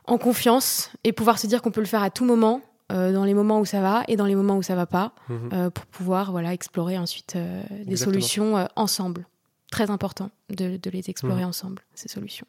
[0.06, 3.34] en confiance et pouvoir se dire qu'on peut le faire à tout moment, dans les
[3.34, 5.72] moments où ça va et dans les moments où ça va pas, Mhm.
[5.72, 7.96] pour pouvoir voilà explorer ensuite des Exactement.
[7.96, 9.26] solutions ensemble.
[9.72, 12.48] Très important de, de les explorer ensemble ces solutions.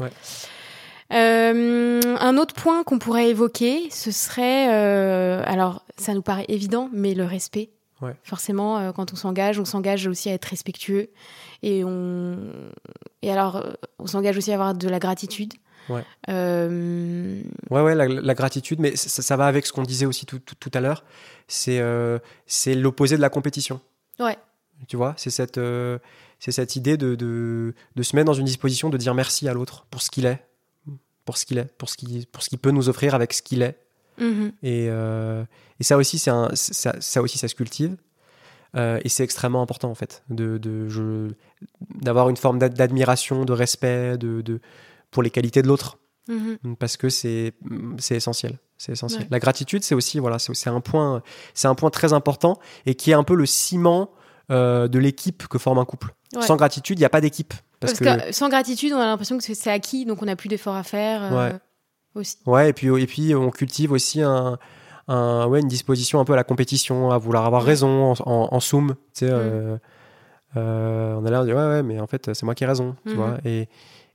[0.00, 0.06] Mhm.
[0.06, 0.12] Ouais.
[1.12, 6.88] Euh, un autre point qu'on pourrait évoquer, ce serait, euh, alors ça nous paraît évident,
[6.92, 7.70] mais le respect.
[8.00, 8.14] Ouais.
[8.22, 11.10] Forcément, euh, quand on s'engage, on s'engage aussi à être respectueux
[11.62, 12.38] et on
[13.22, 13.62] et alors
[13.98, 15.52] on s'engage aussi à avoir de la gratitude.
[15.88, 16.04] Ouais.
[16.28, 20.38] Ouais, ouais, la, la gratitude, mais ça, ça va avec ce qu'on disait aussi tout,
[20.38, 21.04] tout, tout à l'heure.
[21.48, 21.82] C'est
[22.46, 23.80] c'est l'opposé de la compétition.
[24.20, 24.38] ouais,
[24.88, 25.60] Tu vois, c'est cette,
[26.38, 29.52] c'est cette idée de, de, de se mettre dans une disposition de dire merci à
[29.52, 30.42] l'autre pour ce qu'il est,
[31.30, 33.40] pour ce qu'il est, pour ce qu'il pour ce qu'il peut nous offrir avec ce
[33.40, 33.76] qu'il est.
[34.18, 34.50] Mhm.
[34.64, 35.44] Et, euh,
[35.78, 37.96] et ça aussi, c'est un, ça, ça aussi, ça se cultive.
[38.76, 41.28] Euh, et c'est extrêmement important en fait, de, de, je-
[42.00, 44.60] d'avoir une forme d'ad- d'admiration, de respect, de, de,
[45.12, 46.76] pour les qualités de l'autre Mhm.
[46.76, 47.54] parce que c'est
[47.98, 49.28] c'est essentiel c'est essentiel Ouais.
[49.30, 51.22] la gratitude c'est aussi voilà c'est c'est un point
[51.54, 54.10] c'est un point très important et qui est un peu le ciment
[54.50, 56.42] euh, de l'équipe que forme un couple Ouais.
[56.42, 59.36] sans gratitude il n'y a pas d'équipe parce, Parce, que, sans gratitude, on a l'impression
[59.38, 61.22] que c'est- acquis, donc on n'a plus d'efforts à faire.
[61.32, 61.54] euh, Ouais.
[62.14, 62.36] aussi.
[62.46, 64.58] Ouais, et puis, et puis on cultive aussi un,
[65.08, 68.48] un- ouais, une disposition un peu à la compétition, à vouloir avoir raison en, en,
[68.54, 68.94] en soum.
[69.14, 69.34] Tu sais, Mm.
[69.34, 69.76] euh,
[70.56, 72.66] euh, on a l'air de dire ouais, ouais, mais en fait, c'est moi qui ai
[72.66, 72.96] raison.
[73.06, 73.16] Tu Mhm.
[73.16, 73.68] vois et,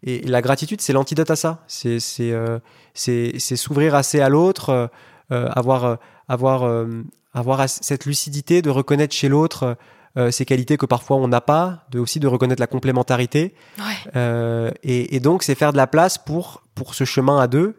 [0.03, 1.63] et la gratitude, c'est l'antidote à ça.
[1.67, 2.59] C'est euh,
[2.93, 4.89] s'ouvrir assez à l'autre,
[5.29, 5.97] avoir,
[6.27, 6.85] avoir,
[7.33, 9.77] avoir cette lucidité de reconnaître chez l'autre
[10.17, 13.53] euh, ces qualités que parfois on n'a pas, de aussi de reconnaître la complémentarité.
[13.77, 13.83] Ouais.
[14.15, 17.75] Euh, et, et donc, c'est faire de la place pour, pour ce chemin à deux.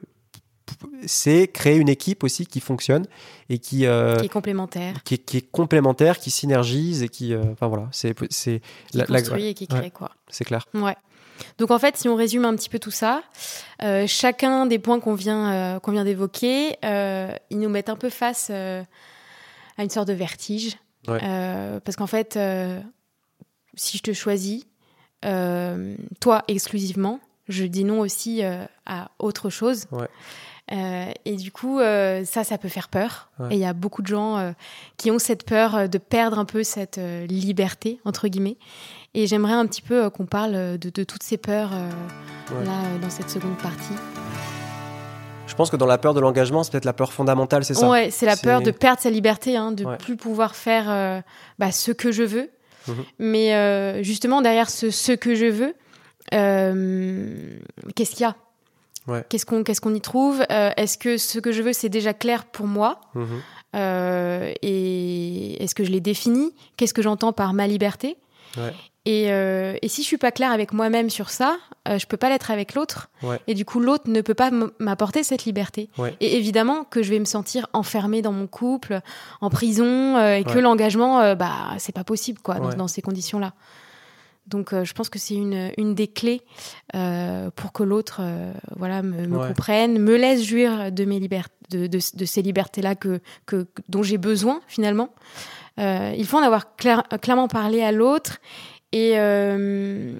[1.06, 3.06] C'est créer une équipe aussi qui fonctionne
[3.48, 7.34] et qui, euh, Qui est complémentaire, qui, est, qui est complémentaire, qui synergise et qui.
[7.36, 8.60] Enfin voilà, c'est c'est
[8.92, 9.78] la- la- construit et qui ouais.
[9.78, 10.10] crée, quoi.
[10.28, 10.66] c'est clair.
[10.74, 10.96] Ouais.
[11.58, 13.22] Donc en fait, si on résume un petit peu tout ça,
[13.82, 17.96] euh, chacun des points qu'on vient, euh, qu'on vient d'évoquer, euh, ils nous mettent un
[17.96, 18.84] peu face à
[19.78, 20.76] une sorte de vertige.
[21.08, 21.20] Ouais.
[21.22, 22.80] Euh, parce qu'en fait, euh,
[23.74, 24.64] si je te choisis,
[25.24, 28.42] euh, toi exclusivement, je dis non aussi
[28.86, 29.86] à autre chose.
[29.92, 30.08] Ouais.
[31.24, 33.30] Et du coup, ça, ça peut faire peur.
[33.38, 33.48] Ouais.
[33.52, 34.52] Et il y a beaucoup de gens
[34.96, 38.56] qui ont cette peur de perdre un peu cette liberté, entre guillemets.
[39.14, 43.30] Et j'aimerais un petit peu qu'on parle de, de toutes ces peurs là dans cette
[43.30, 43.94] seconde partie.
[45.56, 47.88] Je pense que dans la peur de l'engagement, c'est peut-être la peur fondamentale, c'est ça.
[47.88, 49.96] Ouais, c'est la peur de perdre sa liberté, hein, de Ouais.
[49.96, 51.22] plus pouvoir faire euh,
[51.58, 52.50] bah, ce que je veux.
[52.88, 52.94] Mhm.
[53.20, 55.74] Mais euh, justement derrière ce ce que je veux,
[56.34, 57.56] euh,
[57.94, 58.36] qu'est-ce qu'il y a?
[59.06, 59.24] Ouais.
[59.30, 60.44] Qu'est-ce qu'on qu'est-ce qu'on y trouve?
[60.50, 63.00] Est-ce que ce que je veux c'est déjà clair pour moi?
[63.14, 63.40] Mhm.
[64.62, 66.52] Et est-ce que je l'ai défini?
[66.76, 68.18] Qu'est-ce que j'entends par ma liberté?
[68.58, 68.72] Ouais.
[69.06, 71.56] Et, euh, et si je suis pas claire avec moi-même sur ça,
[71.88, 73.08] euh, je peux pas l'être avec l'autre.
[73.22, 73.40] Ouais.
[73.46, 75.88] Et du coup, l'autre ne peut pas m'apporter cette liberté.
[75.96, 76.14] Ouais.
[76.20, 79.00] Et évidemment que je vais me sentir enfermée dans mon couple,
[79.40, 80.60] en prison, euh, et que Ouais.
[80.60, 83.54] l'engagement, euh, bah, c'est pas possible, quoi, dans, ces conditions-là.
[84.48, 86.42] Donc, euh, je pense que c'est une, une des clés
[86.94, 91.86] euh, pour que l'autre, euh, voilà, me, comprenne, me laisse jouir de mes libertés, de,
[91.86, 95.10] de, de ces libertés-là que, que dont j'ai besoin finalement.
[95.78, 98.38] Euh, il faut en avoir clair- clairement parlé à l'autre
[98.96, 100.12] et euh,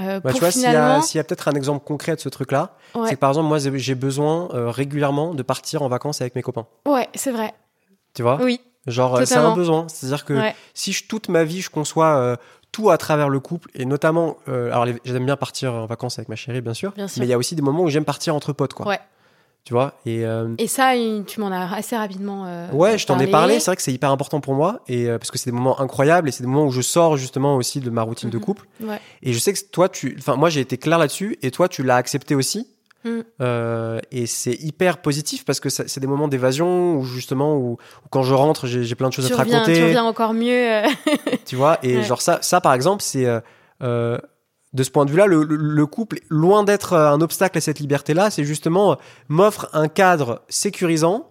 [0.00, 1.84] euh, Bah, pour tu vois, s'il y a, finalement, s'il y a peut-être un exemple
[1.84, 3.08] concret de ce truc-là, Ouais.
[3.08, 6.42] c'est que par exemple, moi, j'ai besoin euh, régulièrement de partir en vacances avec mes
[6.42, 6.66] copains.
[6.86, 7.52] ouais, c'est vrai,
[8.14, 8.38] Tu vois?
[8.42, 9.86] Oui, Genre, c'est un besoin.
[9.88, 12.38] C'est-à-dire que ouais, si je, toute ma vie, je conçois
[12.72, 16.28] tout à travers le couple, et notamment, euh, alors j'aime bien partir en vacances avec
[16.28, 17.20] ma chérie, bien sûr, bien sûr.
[17.20, 18.86] mais il y a aussi des moments où j'aime partir entre potes, quoi.
[18.86, 19.00] Ouais.
[19.68, 20.94] Tu vois Et euh, Et ça,
[21.26, 22.46] tu m'en as assez rapidement.
[22.46, 23.60] euh, ouais, je t'en ai parlé.
[23.60, 25.78] C'est vrai que c'est hyper important pour moi, et euh, parce que c'est des moments
[25.78, 28.42] incroyables, et c'est des moments où je sors justement aussi de ma routine de Mhm.
[28.42, 28.66] couple.
[28.82, 28.98] Ouais.
[29.22, 31.82] Et je sais que toi, tu, enfin, moi, j'ai été clair là-dessus, et toi, tu
[31.82, 32.66] l'as accepté aussi.
[33.04, 33.10] Mm.
[33.42, 38.08] Euh, et c'est hyper positif parce que c'est des moments d'évasion où justement où, où
[38.10, 40.32] quand je rentre j'ai plein de choses Tu à te reviens, raconter tu reviens encore
[40.32, 40.80] mieux.
[41.44, 42.02] tu vois et Ouais.
[42.02, 43.24] genre ça ça par exemple c'est
[44.78, 47.58] de ce point de vue là le, le- le couple loin d'être euh, un obstacle
[47.58, 48.94] à cette liberté là c'est justement euh,
[49.28, 51.28] m'offre un cadre sécurisant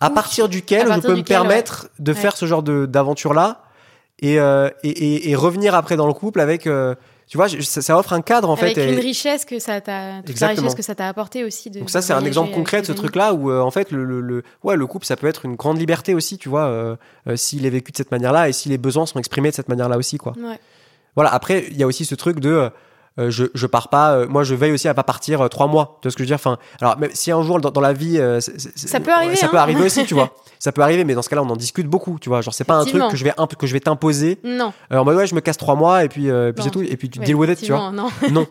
[0.00, 2.18] à partir duquel À je partir peux me permettre de Ouais.
[2.18, 3.62] faire ce genre de d'aventure là
[4.20, 6.94] et, euh, et, et, et revenir après dans le couple avec euh,
[7.28, 9.58] tu vois je- ça, ça offre un cadre en avec fait et- une richesse que
[9.58, 10.62] ça t'a, toute la Exactement.
[10.68, 11.70] richesse que ça t'a apporté aussi.
[11.70, 13.00] De, donc ça c'est un exemple concret de ce amis.
[13.00, 15.44] truc là où euh, en fait le, le, le- ouais le couple ça peut être
[15.44, 16.96] une grande liberté aussi tu vois euh,
[17.28, 19.54] euh, s'il est vécu de cette manière là et si les besoins sont exprimés de
[19.54, 20.58] cette manière là aussi quoi Ouais.
[21.16, 22.70] Voilà, après, il y a aussi ce truc de euh,
[23.18, 25.66] euh, je, je pars pas, euh, moi je veille aussi à pas partir euh, trois
[25.66, 25.98] mois.
[26.02, 26.34] Tu vois ce que je veux dire?
[26.36, 28.18] Enfin, Alors, même si un jour dans, dans la vie.
[28.18, 29.48] euh, Ça peut arriver, Ça hein.
[29.50, 30.34] peut arriver aussi, tu vois.
[30.58, 32.40] Ça peut arriver, mais dans ce cas-là, on en discute beaucoup, tu vois.
[32.42, 34.38] Genre, c'est pas un truc que je vais, imp- que je vais t'imposer.
[34.44, 34.72] Non.
[34.92, 36.82] Euh, en mode, ouais, je me casse trois mois et puis, euh, puis c'est tout.
[36.82, 37.90] Et puis tu Ouais, deal with it, tu vois.
[37.90, 37.92] Non.
[37.92, 38.10] Non.
[38.30, 38.46] Non,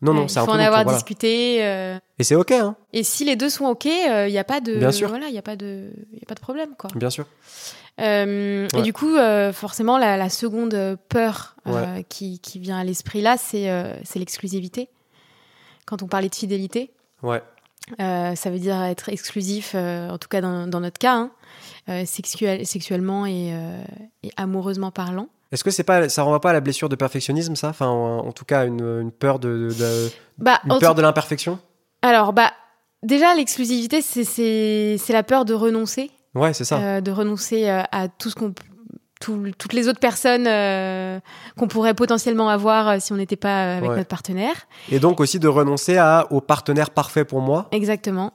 [0.14, 0.96] non, Ouais, c'est il un faut en avoir voilà.
[0.98, 1.58] discuté.
[1.64, 4.60] euh, Et c'est ok, hein, Et si les deux sont ok, il n'y a pas
[4.60, 4.74] de.
[4.76, 5.08] Bien sûr.
[5.08, 6.90] Voilà, il y a pas de, y a pas de problème quoi.
[6.96, 7.26] bien sûr.
[8.00, 8.80] Euh, Ouais.
[8.80, 13.20] Et du coup, euh, forcément, la, la seconde peur euh, qui, qui vient à l'esprit
[13.20, 13.68] là, c'est
[14.16, 14.88] l'exclusivité.
[15.86, 16.90] Quand on parlait de fidélité,
[17.22, 17.42] Ouais.
[17.98, 21.14] ça veut dire être exclusif, en tout cas dans, dans notre cas,
[21.88, 23.52] hein, sexuel, sexuellement et,
[24.22, 25.28] et amoureusement parlant.
[25.52, 27.68] Est-ce que c'est pas, ça renvoie pas à la blessure de perfectionnisme, ça?
[27.70, 31.02] Enfin, en, en tout cas, une, une peur de, de- de- Bah, une peur de
[31.02, 31.58] l'imperfection?
[32.02, 32.52] Alors, bah,
[33.02, 36.12] déjà, l'exclusivité, c'est la peur de renoncer.
[36.34, 36.78] Ouais, c'est ça.
[36.78, 38.52] euh, de renoncer euh, à tout ce qu'on
[39.20, 41.20] tout- toutes les autres personnes euh,
[41.58, 43.96] qu'on pourrait potentiellement avoir euh, si on n'était pas euh, avec Ouais.
[43.96, 44.54] notre partenaire.
[44.90, 47.68] Et donc aussi de renoncer à, au partenaire parfait pour moi.
[47.72, 48.32] Exactement.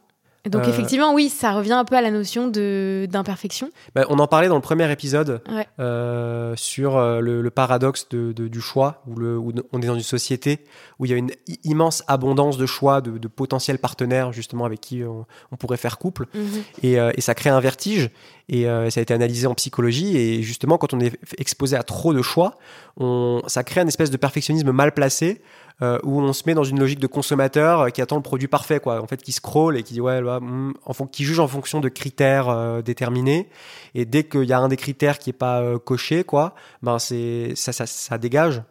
[0.49, 0.69] Donc Euh.
[0.69, 3.69] effectivement, oui, ça revient un peu à la notion de d'imperfection.
[3.95, 5.67] Bah, on en parlait dans le premier épisode Ouais.
[5.79, 9.85] euh, sur euh, le, le paradoxe de, de- du choix, où, le, où on est
[9.87, 10.59] dans une société
[10.99, 11.31] où il y a une
[11.63, 15.97] immense abondance de choix, de, de potentiels partenaires justement avec qui on, on pourrait faire
[15.97, 16.63] couple, Mhm.
[16.83, 18.09] et, euh, et ça crée un vertige.
[18.47, 22.13] Et ça a été analysé en psychologie, et justement quand on est exposé à trop
[22.13, 22.59] de choix,
[22.95, 25.41] on, ça crée une espèce de perfectionnisme mal placé,
[25.81, 28.47] euh, où on se met dans une logique de consommateur euh, qui attend le produit
[28.47, 29.01] parfait, quoi.
[29.01, 31.79] En fait, qui scrolle et qui dit ouais, là, hmm, en qui juge en fonction
[31.81, 33.49] de critères euh, déterminés.
[33.93, 36.99] Et dès qu'il y a un des critères qui est pas euh, coché, quoi, ben
[36.99, 38.61] c'est ça, ça, ça dégage.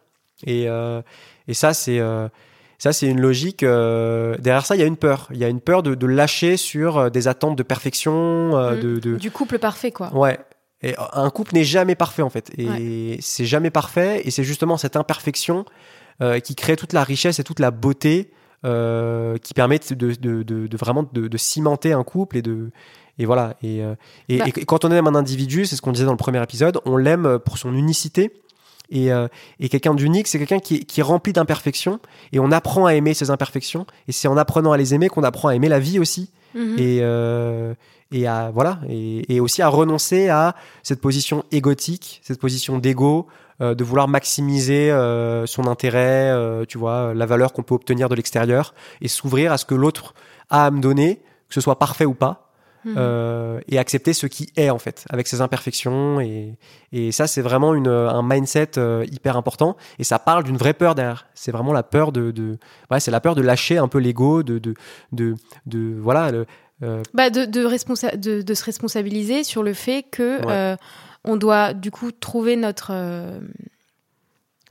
[0.45, 0.65] Et
[1.47, 2.01] et ça c'est
[2.77, 3.63] ça c'est une logique.
[3.63, 5.27] euh, derrière ça, il y a une peur.
[5.31, 8.11] Il y a une peur de, de lâcher sur euh, des attentes de perfection,
[8.57, 8.79] euh, Mm.
[8.81, 10.13] de, de Du couple parfait, quoi.
[10.13, 10.37] Ouais.
[10.81, 12.51] Et un couple n'est jamais parfait en fait.
[12.57, 14.21] Et c'est jamais parfait.
[14.25, 15.65] Et c'est justement cette imperfection
[16.21, 18.31] euh, qui crée toute la richesse et toute la beauté
[18.65, 22.71] euh, qui permettent de, de, de, de vraiment de, cimenter un couple et de
[23.17, 23.55] et voilà.
[23.63, 23.95] Et, euh,
[24.27, 24.45] et, Bah.
[24.47, 26.97] et quand on aime un individu, c'est ce qu'on disait dans le premier épisode, on
[26.97, 28.31] l'aime pour son unicité.
[28.91, 29.07] Et,
[29.59, 31.99] et quelqu'un d'unique, c'est quelqu'un qui, est- qui est rempli d'imperfections.
[32.33, 33.87] Et on apprend à aimer ces imperfections.
[34.07, 36.75] Et c'est en apprenant à les aimer qu'on apprend à aimer la vie aussi Mhm.
[36.77, 37.73] et, euh,
[38.11, 43.25] et à voilà et, et aussi à renoncer à cette position égotique, cette position d'ego,
[43.59, 48.15] de vouloir maximiser euh, son intérêt, euh, tu vois, la valeur qu'on peut obtenir de
[48.15, 50.13] l'extérieur et s'ouvrir à ce que l'autre
[50.49, 52.41] a à me donner, que ce soit parfait ou pas.
[52.83, 52.93] Mhm.
[52.99, 56.55] euh, et accepter ce qui est en fait avec ses imperfections et,
[56.91, 60.75] et ça c'est vraiment une, un mindset euh, hyper important et ça parle d'une vraie
[60.75, 62.59] peur derrière c'est vraiment la peur de, de
[62.91, 64.75] ouais, c'est la peur de lâcher un peu l'ego de, de,
[65.13, 65.33] de,
[65.65, 66.45] de voilà le,
[66.83, 70.75] euh, Bah, de, de, responsa- de, de se responsabiliser sur le fait que Ouais.
[71.25, 73.39] On doit du coup trouver notre euh,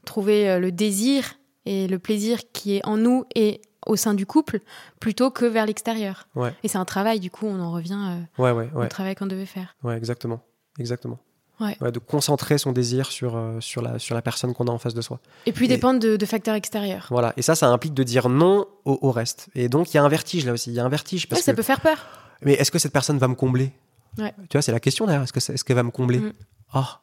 [0.05, 1.35] trouver euh, le désir
[1.67, 4.61] et le plaisir qui est en nous et au sein du couple
[5.01, 6.27] plutôt que vers l'extérieur.
[6.35, 6.55] Ouais.
[6.63, 7.99] Et c'est un travail du coup, on en revient
[8.39, 9.75] euh, ouais ouais au travail qu'on devait faire.
[9.83, 10.41] Ouais, exactement.
[10.79, 11.19] Exactement.
[11.61, 11.77] Ouais.
[11.93, 14.93] de concentrer son désir sur, euh, sur, la, sur la personne qu'on a en face
[14.93, 15.21] de soi.
[15.47, 17.07] Et puis Et- dépendre de, de facteurs extérieurs.
[17.11, 17.33] Voilà.
[17.37, 19.49] Et ça, ça implique de dire non au, au reste.
[19.55, 20.71] Et donc, il y a un vertige là aussi.
[20.71, 21.29] Il y a un vertige.
[21.29, 21.57] Parce ça que...
[21.57, 22.05] peut faire peur.
[22.43, 23.71] Mais est-ce que cette personne va me combler?
[24.19, 24.33] Ouais.
[24.49, 25.23] Tu vois, c'est la question derrière.
[25.25, 26.33] Est-ce que est-ce qu'elle va me combler Mm.
[26.73, 27.01] Ah,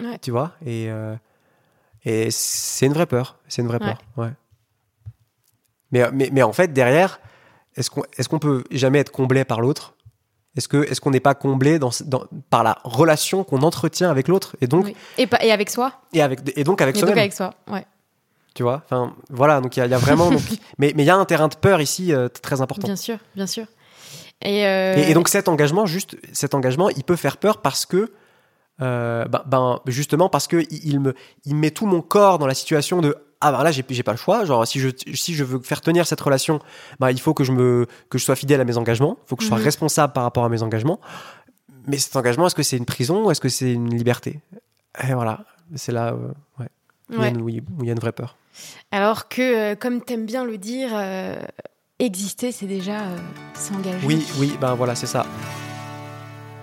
[0.00, 0.18] Ouais.
[0.20, 1.14] Tu vois Et, euh,
[2.04, 3.38] et c'est une vraie peur.
[3.48, 3.86] C'est une vraie Ouais.
[3.94, 3.98] peur.
[4.16, 4.30] Ouais.
[5.92, 7.20] Mais, mais, mais en fait, derrière,
[7.76, 9.94] est-ce qu'on est qu'on peut jamais être comblé par l'autre?
[10.56, 14.28] Est-ce que est-ce qu'on n'est pas comblé dans, dans- par la relation qu'on entretient avec
[14.28, 14.56] l'autre?
[14.60, 14.96] Et donc Oui.
[15.18, 15.92] Et, avec soi.
[16.12, 17.54] et avec et donc avec Et donc soi-même avec soi.
[17.68, 17.84] Ouais.
[18.54, 20.40] tu vois enfin voilà donc il y, a- il y a vraiment donc,
[20.78, 23.18] mais mais il y a un terrain de peur ici euh, très important Bien sûr,
[23.34, 23.66] bien sûr.
[24.42, 27.86] Et, euh, et, et donc cet engagement juste cet engagement il peut faire peur parce
[27.86, 28.12] que
[28.82, 32.54] euh, ben, ben, justement parce que il, me il met tout mon corps dans la
[32.54, 34.44] situation de ah ben là j'ai j'ai pas le choix.
[34.44, 36.58] Genre si je si je veux faire tenir cette relation
[36.98, 39.16] ben, il faut que je me que je sois fidèle à mes engagements.
[39.24, 39.64] Il faut que je sois Mhm.
[39.64, 40.98] responsable par rapport à mes engagements.
[41.86, 44.40] Mais cet engagement est-ce que c'est une prison ou est-ce que c'est une liberté?
[45.08, 45.44] Et voilà.
[45.76, 46.66] C'est là euh, ouais,
[47.10, 47.28] où il y a ouais.
[47.30, 48.36] une- où il y a une vraie peur.
[48.92, 50.90] Alors que, comme t'aimes bien le dire,
[51.98, 53.16] exister, c'est déjà euh,
[53.54, 54.06] s'engager.
[54.06, 55.26] Oui, oui, ben voilà, c'est ça.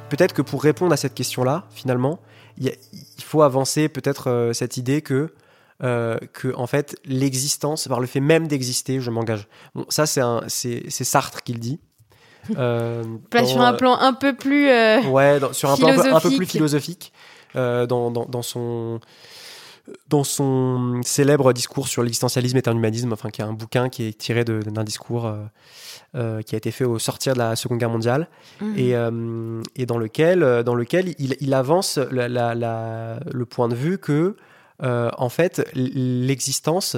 [0.09, 2.19] Peut-être que pour répondre à cette question-là, finalement,
[2.57, 2.73] il
[3.23, 5.33] faut avancer peut-être euh, cette idée que,
[5.83, 9.47] euh, que en fait, l'existence, par le fait même d'exister, je m'engage.
[9.73, 11.79] Bon, ça, c'est un- c'est c'est Sartre qui le dit.
[12.57, 14.67] Euh, dans, sur un plan un peu plus.
[14.67, 17.13] euh, Ouais, dans- sur un plan un peu, un peu plus Philosophique.
[17.53, 18.99] dans, dans son
[20.07, 24.03] dans son célèbre discours sur l'existentialisme et un humanisme, enfin qui est un bouquin qui
[24.07, 25.37] est tiré d'un discours euh,
[26.15, 28.27] euh, qui a été fait au sortir de la Seconde Guerre mondiale.
[28.77, 33.67] Et, euh, et dans lequel dans lequel il, il avance la- la- la- le point
[33.69, 34.35] de vue que
[34.83, 36.97] en fait l'existence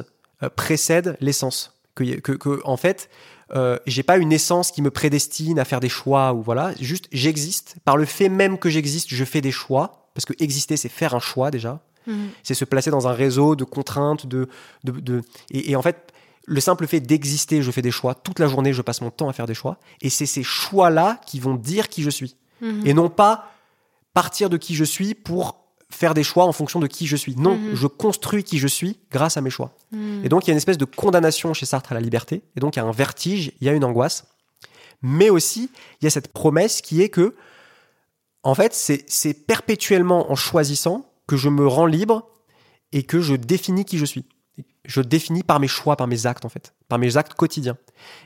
[0.55, 1.69] précède l'essence.
[1.95, 3.09] Que, que, que, en fait
[3.55, 6.73] euh, j'ai pas une essence qui me prédestine à faire des choix ou voilà.
[6.79, 7.75] Juste j'existe.
[7.85, 10.09] Par le fait même que j'existe je fais des choix.
[10.15, 12.29] Parce que exister c'est faire un choix déjà Mhm.
[12.43, 14.47] c'est se placer dans un réseau de contraintes de,
[14.83, 16.11] de, de- et, et en fait
[16.45, 19.29] le simple fait d'exister je fais des choix toute la journée je passe mon temps
[19.29, 22.35] à faire des choix et c'est ces choix là qui vont dire qui je suis
[22.61, 22.81] Mhm.
[22.85, 23.51] et non pas
[24.13, 25.57] partir de qui je suis pour
[25.89, 27.75] faire des choix en fonction de qui je suis non Mhm.
[27.75, 29.71] je construis qui je suis grâce à mes choix
[30.23, 32.41] et donc, il y a une espèce de condamnation chez Sartre à la liberté.
[32.55, 34.25] Et donc, il y a un vertige, il y a une angoisse.
[35.03, 35.69] Mais aussi,
[36.01, 37.35] il y a cette promesse qui est que,
[38.41, 42.27] en fait, c'est c'est perpétuellement en choisissant que je me rends libre
[42.91, 44.25] et que je définis qui je suis.
[44.85, 47.77] Je définis par mes choix, par mes actes, en fait, par mes actes quotidiens.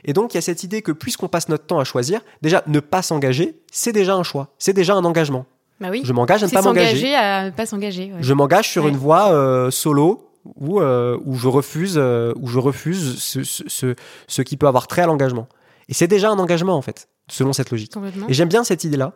[0.04, 2.62] Et donc, il y a cette idée que puisqu'on passe notre temps à choisir, déjà,
[2.66, 5.46] ne pas s'engager, c'est déjà un choix, c'est déjà un engagement.
[5.80, 6.00] Bah oui.
[6.04, 6.88] Je m'engage à ne pas m'engager.
[6.96, 8.12] s'engager à ne pas s'engager.
[8.12, 8.18] ouais.
[8.20, 8.90] Je m'engage sur Ouais.
[8.90, 13.62] une voie euh, solo où, euh, où je refuse, euh, où je refuse ce, ce,
[13.68, 13.94] ce-
[14.26, 15.46] ce qui peut avoir trait à l'engagement.
[15.88, 17.92] Et c'est déjà un engagement, en fait, selon cette logique.
[18.28, 19.12] Et j'aime bien cette idée-là,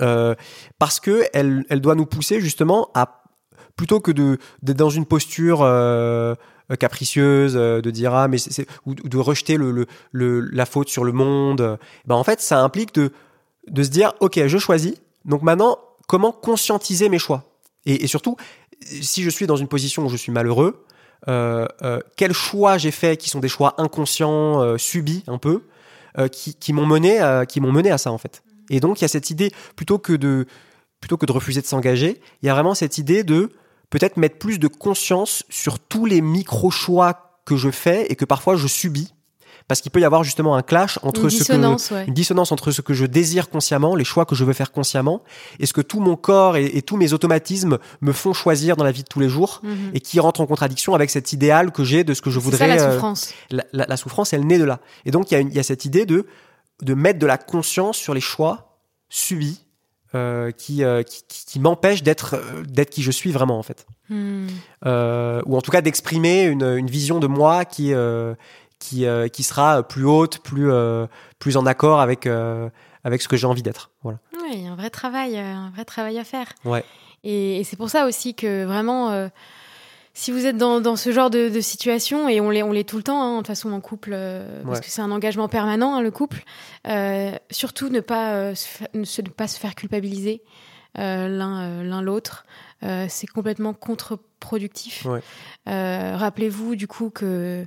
[0.00, 0.34] euh,
[0.78, 3.24] parce que elle, elle doit nous pousser justement à,
[3.76, 6.34] plutôt que d'être dans une posture euh,
[6.80, 9.58] capricieuse, euh, de dire ah mais c'est ou de rejeter
[10.12, 13.12] la faute sur le monde, ben en fait ça implique de
[13.68, 15.78] de se dire ok je choisis, donc maintenant
[16.08, 17.44] comment conscientiser mes choix?
[17.84, 18.36] Et, surtout
[18.84, 20.84] si je suis dans une position où je suis malheureux
[21.26, 25.62] quels choix j'ai fait qui sont des choix inconscients, subis un peu,
[26.30, 28.42] qui, m'ont mené, qui m'ont mené à ça en fait?
[28.70, 30.46] Et donc il y a cette idée plutôt que de
[31.00, 33.50] plutôt que de refuser de s'engager, il y a vraiment cette idée de
[33.90, 38.24] peut-être mettre plus de conscience sur tous les micro choix que je fais et que
[38.24, 39.12] parfois je subis
[39.68, 42.04] parce qu'il peut y avoir justement un clash entre Une ce que dissonance, ouais.
[42.06, 45.22] une dissonance entre ce que je désire consciemment, les choix que je veux faire consciemment,
[45.60, 48.82] et ce que tout mon corps et, et tous mes automatismes me font choisir dans
[48.84, 49.90] la vie de tous les jours, Mhm.
[49.94, 52.58] et qui rentre en contradiction avec cet idéal que j'ai de ce que je voudrais.
[52.58, 53.32] ça la euh, souffrance.
[53.50, 54.80] la, la- la souffrance, elle naît de là.
[55.06, 56.26] Et donc y, il y a cette idée de
[56.82, 58.78] de mettre de la conscience sur les choix
[59.08, 59.64] subis
[60.14, 63.62] euh, qui, euh, qui, qui- qui m'empêchent d'être euh, d'être qui je suis vraiment en
[63.62, 64.46] fait, Hmm.
[64.84, 67.92] Euh, ou en tout cas d'exprimer une, une vision de moi qui
[68.78, 70.70] qui, qui sera plus haute, plus
[71.38, 72.26] plus en accord avec
[73.04, 73.90] avec ce que j'ai envie d'être.
[74.02, 74.18] Voilà.
[74.42, 76.48] Ouais, il y a un vrai travail, un vrai travail à faire.
[76.64, 76.84] Ouais.
[77.24, 79.28] Et, et c'est pour ça aussi que vraiment,
[80.14, 82.88] si vous êtes dans, dans ce genre de, de situation, et on l'est, on l'est
[82.88, 85.48] tout le temps, hein, de toute façon en couple, euh, parce que c'est un engagement
[85.48, 86.42] permanent, hein, le couple,
[86.88, 90.42] euh, surtout ne pas, euh, se, fa- ne pas se faire culpabiliser
[90.96, 92.44] l'un, l'un l'autre.
[93.08, 95.06] C'est complètement contre-productif.
[95.06, 95.20] Ouais.
[95.66, 97.66] Rappelez-vous du coup que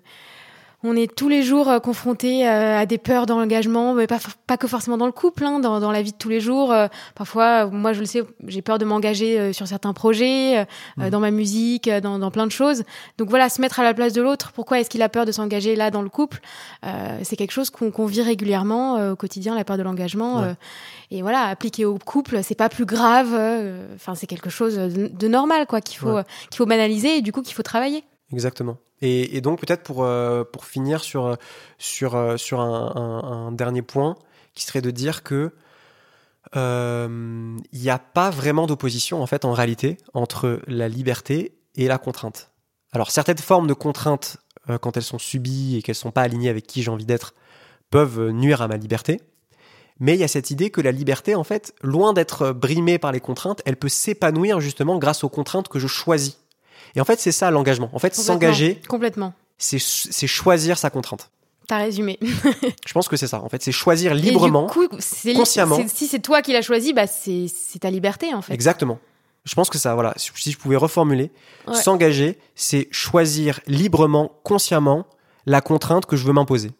[0.85, 4.19] on est tous les jours euh, confrontés euh, à des peurs dans l'engagement, mais pas,
[4.47, 6.71] pas que forcément dans le couple, hein, dans, dans la vie de tous les jours.
[6.71, 10.65] Euh, parfois, moi je le sais, j'ai peur de m'engager sur certains projets,
[10.97, 11.09] Mhm.
[11.09, 12.83] dans ma musique, dans, dans plein de choses.
[13.17, 14.51] Donc voilà, se mettre à la place de l'autre.
[14.53, 16.39] Pourquoi est-ce qu'il a peur de s'engager là dans le couple?
[16.85, 20.37] Euh, C'est quelque chose qu'on qu'on vit régulièrement euh, au quotidien, la peur de l'engagement.
[20.41, 20.47] Ouais.
[20.49, 20.53] euh,
[21.11, 23.33] et voilà, appliqué au couple, c'est pas plus grave.
[23.95, 26.23] Enfin, c'est quelque chose de, de normal, quoi, qu'il faut, Ouais.
[26.49, 28.03] qu'il faut banaliser et du coup qu'il faut travailler.
[28.35, 28.77] Exactement.
[29.01, 31.35] Et, donc peut-être pour, euh, finir sur, euh,
[32.03, 34.17] euh, un, dernier point,
[34.53, 35.53] qui serait de dire que
[36.53, 41.97] il n'y a pas vraiment d'opposition en fait en réalité entre la liberté et la
[41.97, 42.51] contrainte.
[42.91, 44.37] Alors certaines formes de contraintes,
[44.81, 47.33] quand elles sont subies et qu'elles sont pas alignées avec qui j'ai envie d'être,
[47.89, 49.21] peuvent nuire à ma liberté.
[49.99, 53.13] Mais il y a cette idée que la liberté, en fait, loin d'être brimée par
[53.13, 56.37] les contraintes, elle peut s'épanouir justement grâce aux contraintes que je choisis.
[56.95, 57.89] Et en fait, c'est ça l'engagement.
[57.93, 59.33] En fait, s'engager, Complètement.
[59.57, 59.79] c'est
[60.27, 61.29] choisir sa contrainte.
[61.67, 62.19] T'as résumé.
[62.87, 63.41] Je pense que c'est ça.
[63.41, 64.67] En fait, c'est choisir librement.
[64.67, 64.87] coup,
[65.35, 65.79] consciemment.
[65.87, 68.53] Si c'est toi qui l'as choisi, bah c'est ta liberté en fait.
[68.53, 68.99] Exactement.
[69.45, 71.31] Je pense que ça, voilà, si je pouvais reformuler,
[71.67, 71.75] Ouais.
[71.75, 75.05] s'engager, c'est choisir librement, consciemment,
[75.45, 76.71] la contrainte que je veux m'imposer.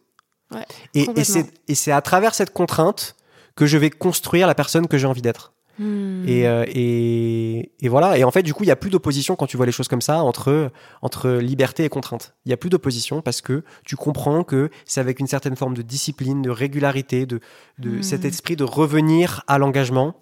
[0.51, 3.15] Ouais, et c'est à travers cette contrainte
[3.55, 5.53] que je vais construire la personne que j'ai envie d'être.
[5.77, 6.23] Hmm.
[6.27, 8.17] Et, euh, et, et voilà.
[8.17, 9.87] Et en fait, du coup, il n'y a plus d'opposition quand tu vois les choses
[9.87, 10.71] comme ça entre,
[11.01, 12.33] entre liberté et contrainte.
[12.45, 15.73] Il n'y a plus d'opposition parce que tu comprends que c'est avec une certaine forme
[15.75, 17.39] de discipline, de régularité, de,
[17.79, 18.03] de Mhm.
[18.03, 20.15] cet esprit de revenir à l'engagement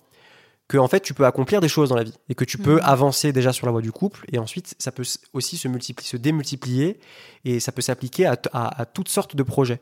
[0.70, 2.76] que en fait tu peux accomplir des choses dans la vie et que tu peux
[2.76, 2.82] Mhm.
[2.84, 6.18] avancer déjà sur la voie du couple et ensuite ça peut aussi se multiplier, se
[6.18, 7.00] démultiplier
[7.46, 9.80] et ça peut s'appliquer à, à- à toutes sortes de projets.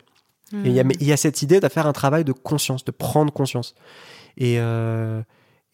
[0.51, 0.65] Hmm.
[0.65, 3.31] Et il y y, a cette idée de faire un travail de conscience, de prendre
[3.31, 3.73] conscience.
[4.37, 5.21] Et, euh,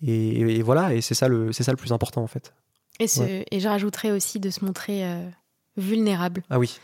[0.01, 2.53] et, et voilà, et c'est ça, le, ça le plus important en fait.
[2.99, 5.27] Et, ce- et je rajouterais aussi de se montrer euh,
[5.75, 6.43] vulnérable.
[6.49, 6.79] Ah oui,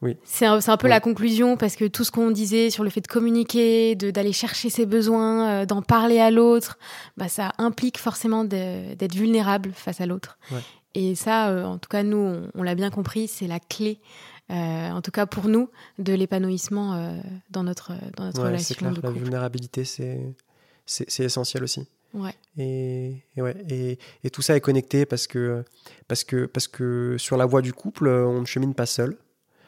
[0.00, 0.16] oui.
[0.24, 0.90] C'est un, c'est un peu Ouais.
[0.90, 4.32] la conclusion parce que tout ce qu'on disait sur le fait de communiquer, de d'aller
[4.32, 6.78] chercher ses besoins, euh, d'en parler à l'autre,
[7.16, 10.38] bah ça implique forcément d'être vulnérable face à l'autre.
[10.52, 10.60] Ouais.
[10.94, 14.00] Et ça, euh, en tout cas nous, on, on l'a bien compris, c'est la clé.
[14.50, 17.12] euh, en tout cas pour nous, de l'épanouissement
[17.50, 20.34] dans notre, dans notre Ouais, relation clair, de la vulnérabilité, c'est
[21.18, 21.86] essentiel aussi.
[22.14, 22.34] Ouais.
[22.56, 25.64] Et, et ouais, et, et tout ça est connecté parce que,
[26.06, 29.16] parce, que, parce que sur la voie du couple, on ne chemine pas seul.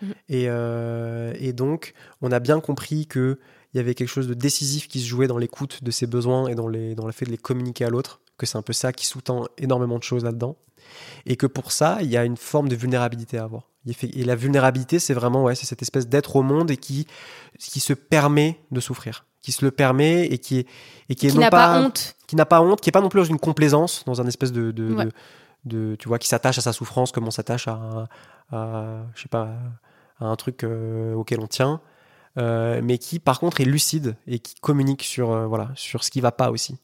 [0.02, 0.14] Mhm.
[0.28, 3.36] Et, euh, et donc, on a bien compris qu'il
[3.74, 6.54] y avait quelque chose de décisif qui se jouait dans l'écoute de ses besoins et
[6.54, 8.92] dans, les, dans le fait de les communiquer à l'autre, que c'est un peu ça
[8.92, 10.56] qui sous-tend énormément de choses là-dedans.
[11.26, 13.70] Et que pour ça, il y a une forme de vulnérabilité à avoir.
[13.86, 17.06] Et la vulnérabilité, c'est vraiment ouais, c'est cette espèce d'être au monde et qui,
[17.58, 20.66] qui se permet de souffrir, qui se le permet et qui est,
[21.08, 22.14] et qui est Qui non n'a pas honte.
[22.26, 24.52] qui n'a pas honte, qui est pas non plus dans une complaisance, dans un espèce
[24.52, 25.04] de, de, Ouais.
[25.06, 25.10] de,
[25.64, 28.08] de- tu vois, qui s'attache à sa souffrance comme on s'attache à,
[28.52, 29.48] à, je sais pas,
[30.18, 31.80] à un truc euh, auquel on tient,
[32.38, 36.10] euh, mais qui par contre est lucide et qui communique sur, euh, voilà, sur ce
[36.10, 36.76] qui va pas aussi.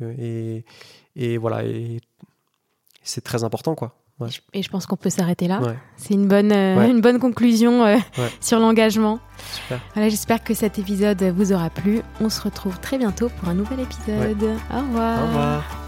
[0.00, 0.64] Et,
[1.16, 2.00] et voilà, et
[3.02, 3.97] c'est très important quoi.
[4.20, 4.28] Ouais.
[4.52, 5.60] Et je pense qu'on peut s'arrêter là.
[5.60, 6.90] Ouais, C'est une bonne, euh, Ouais.
[6.90, 7.96] une bonne conclusion euh,
[8.40, 9.20] sur l'engagement.
[9.52, 9.80] super.
[9.94, 12.00] Voilà, j'espère que cet épisode vous aura plu.
[12.20, 14.42] On se retrouve très bientôt pour un nouvel épisode.
[14.74, 15.22] Au revoir.
[15.22, 15.87] Au revoir.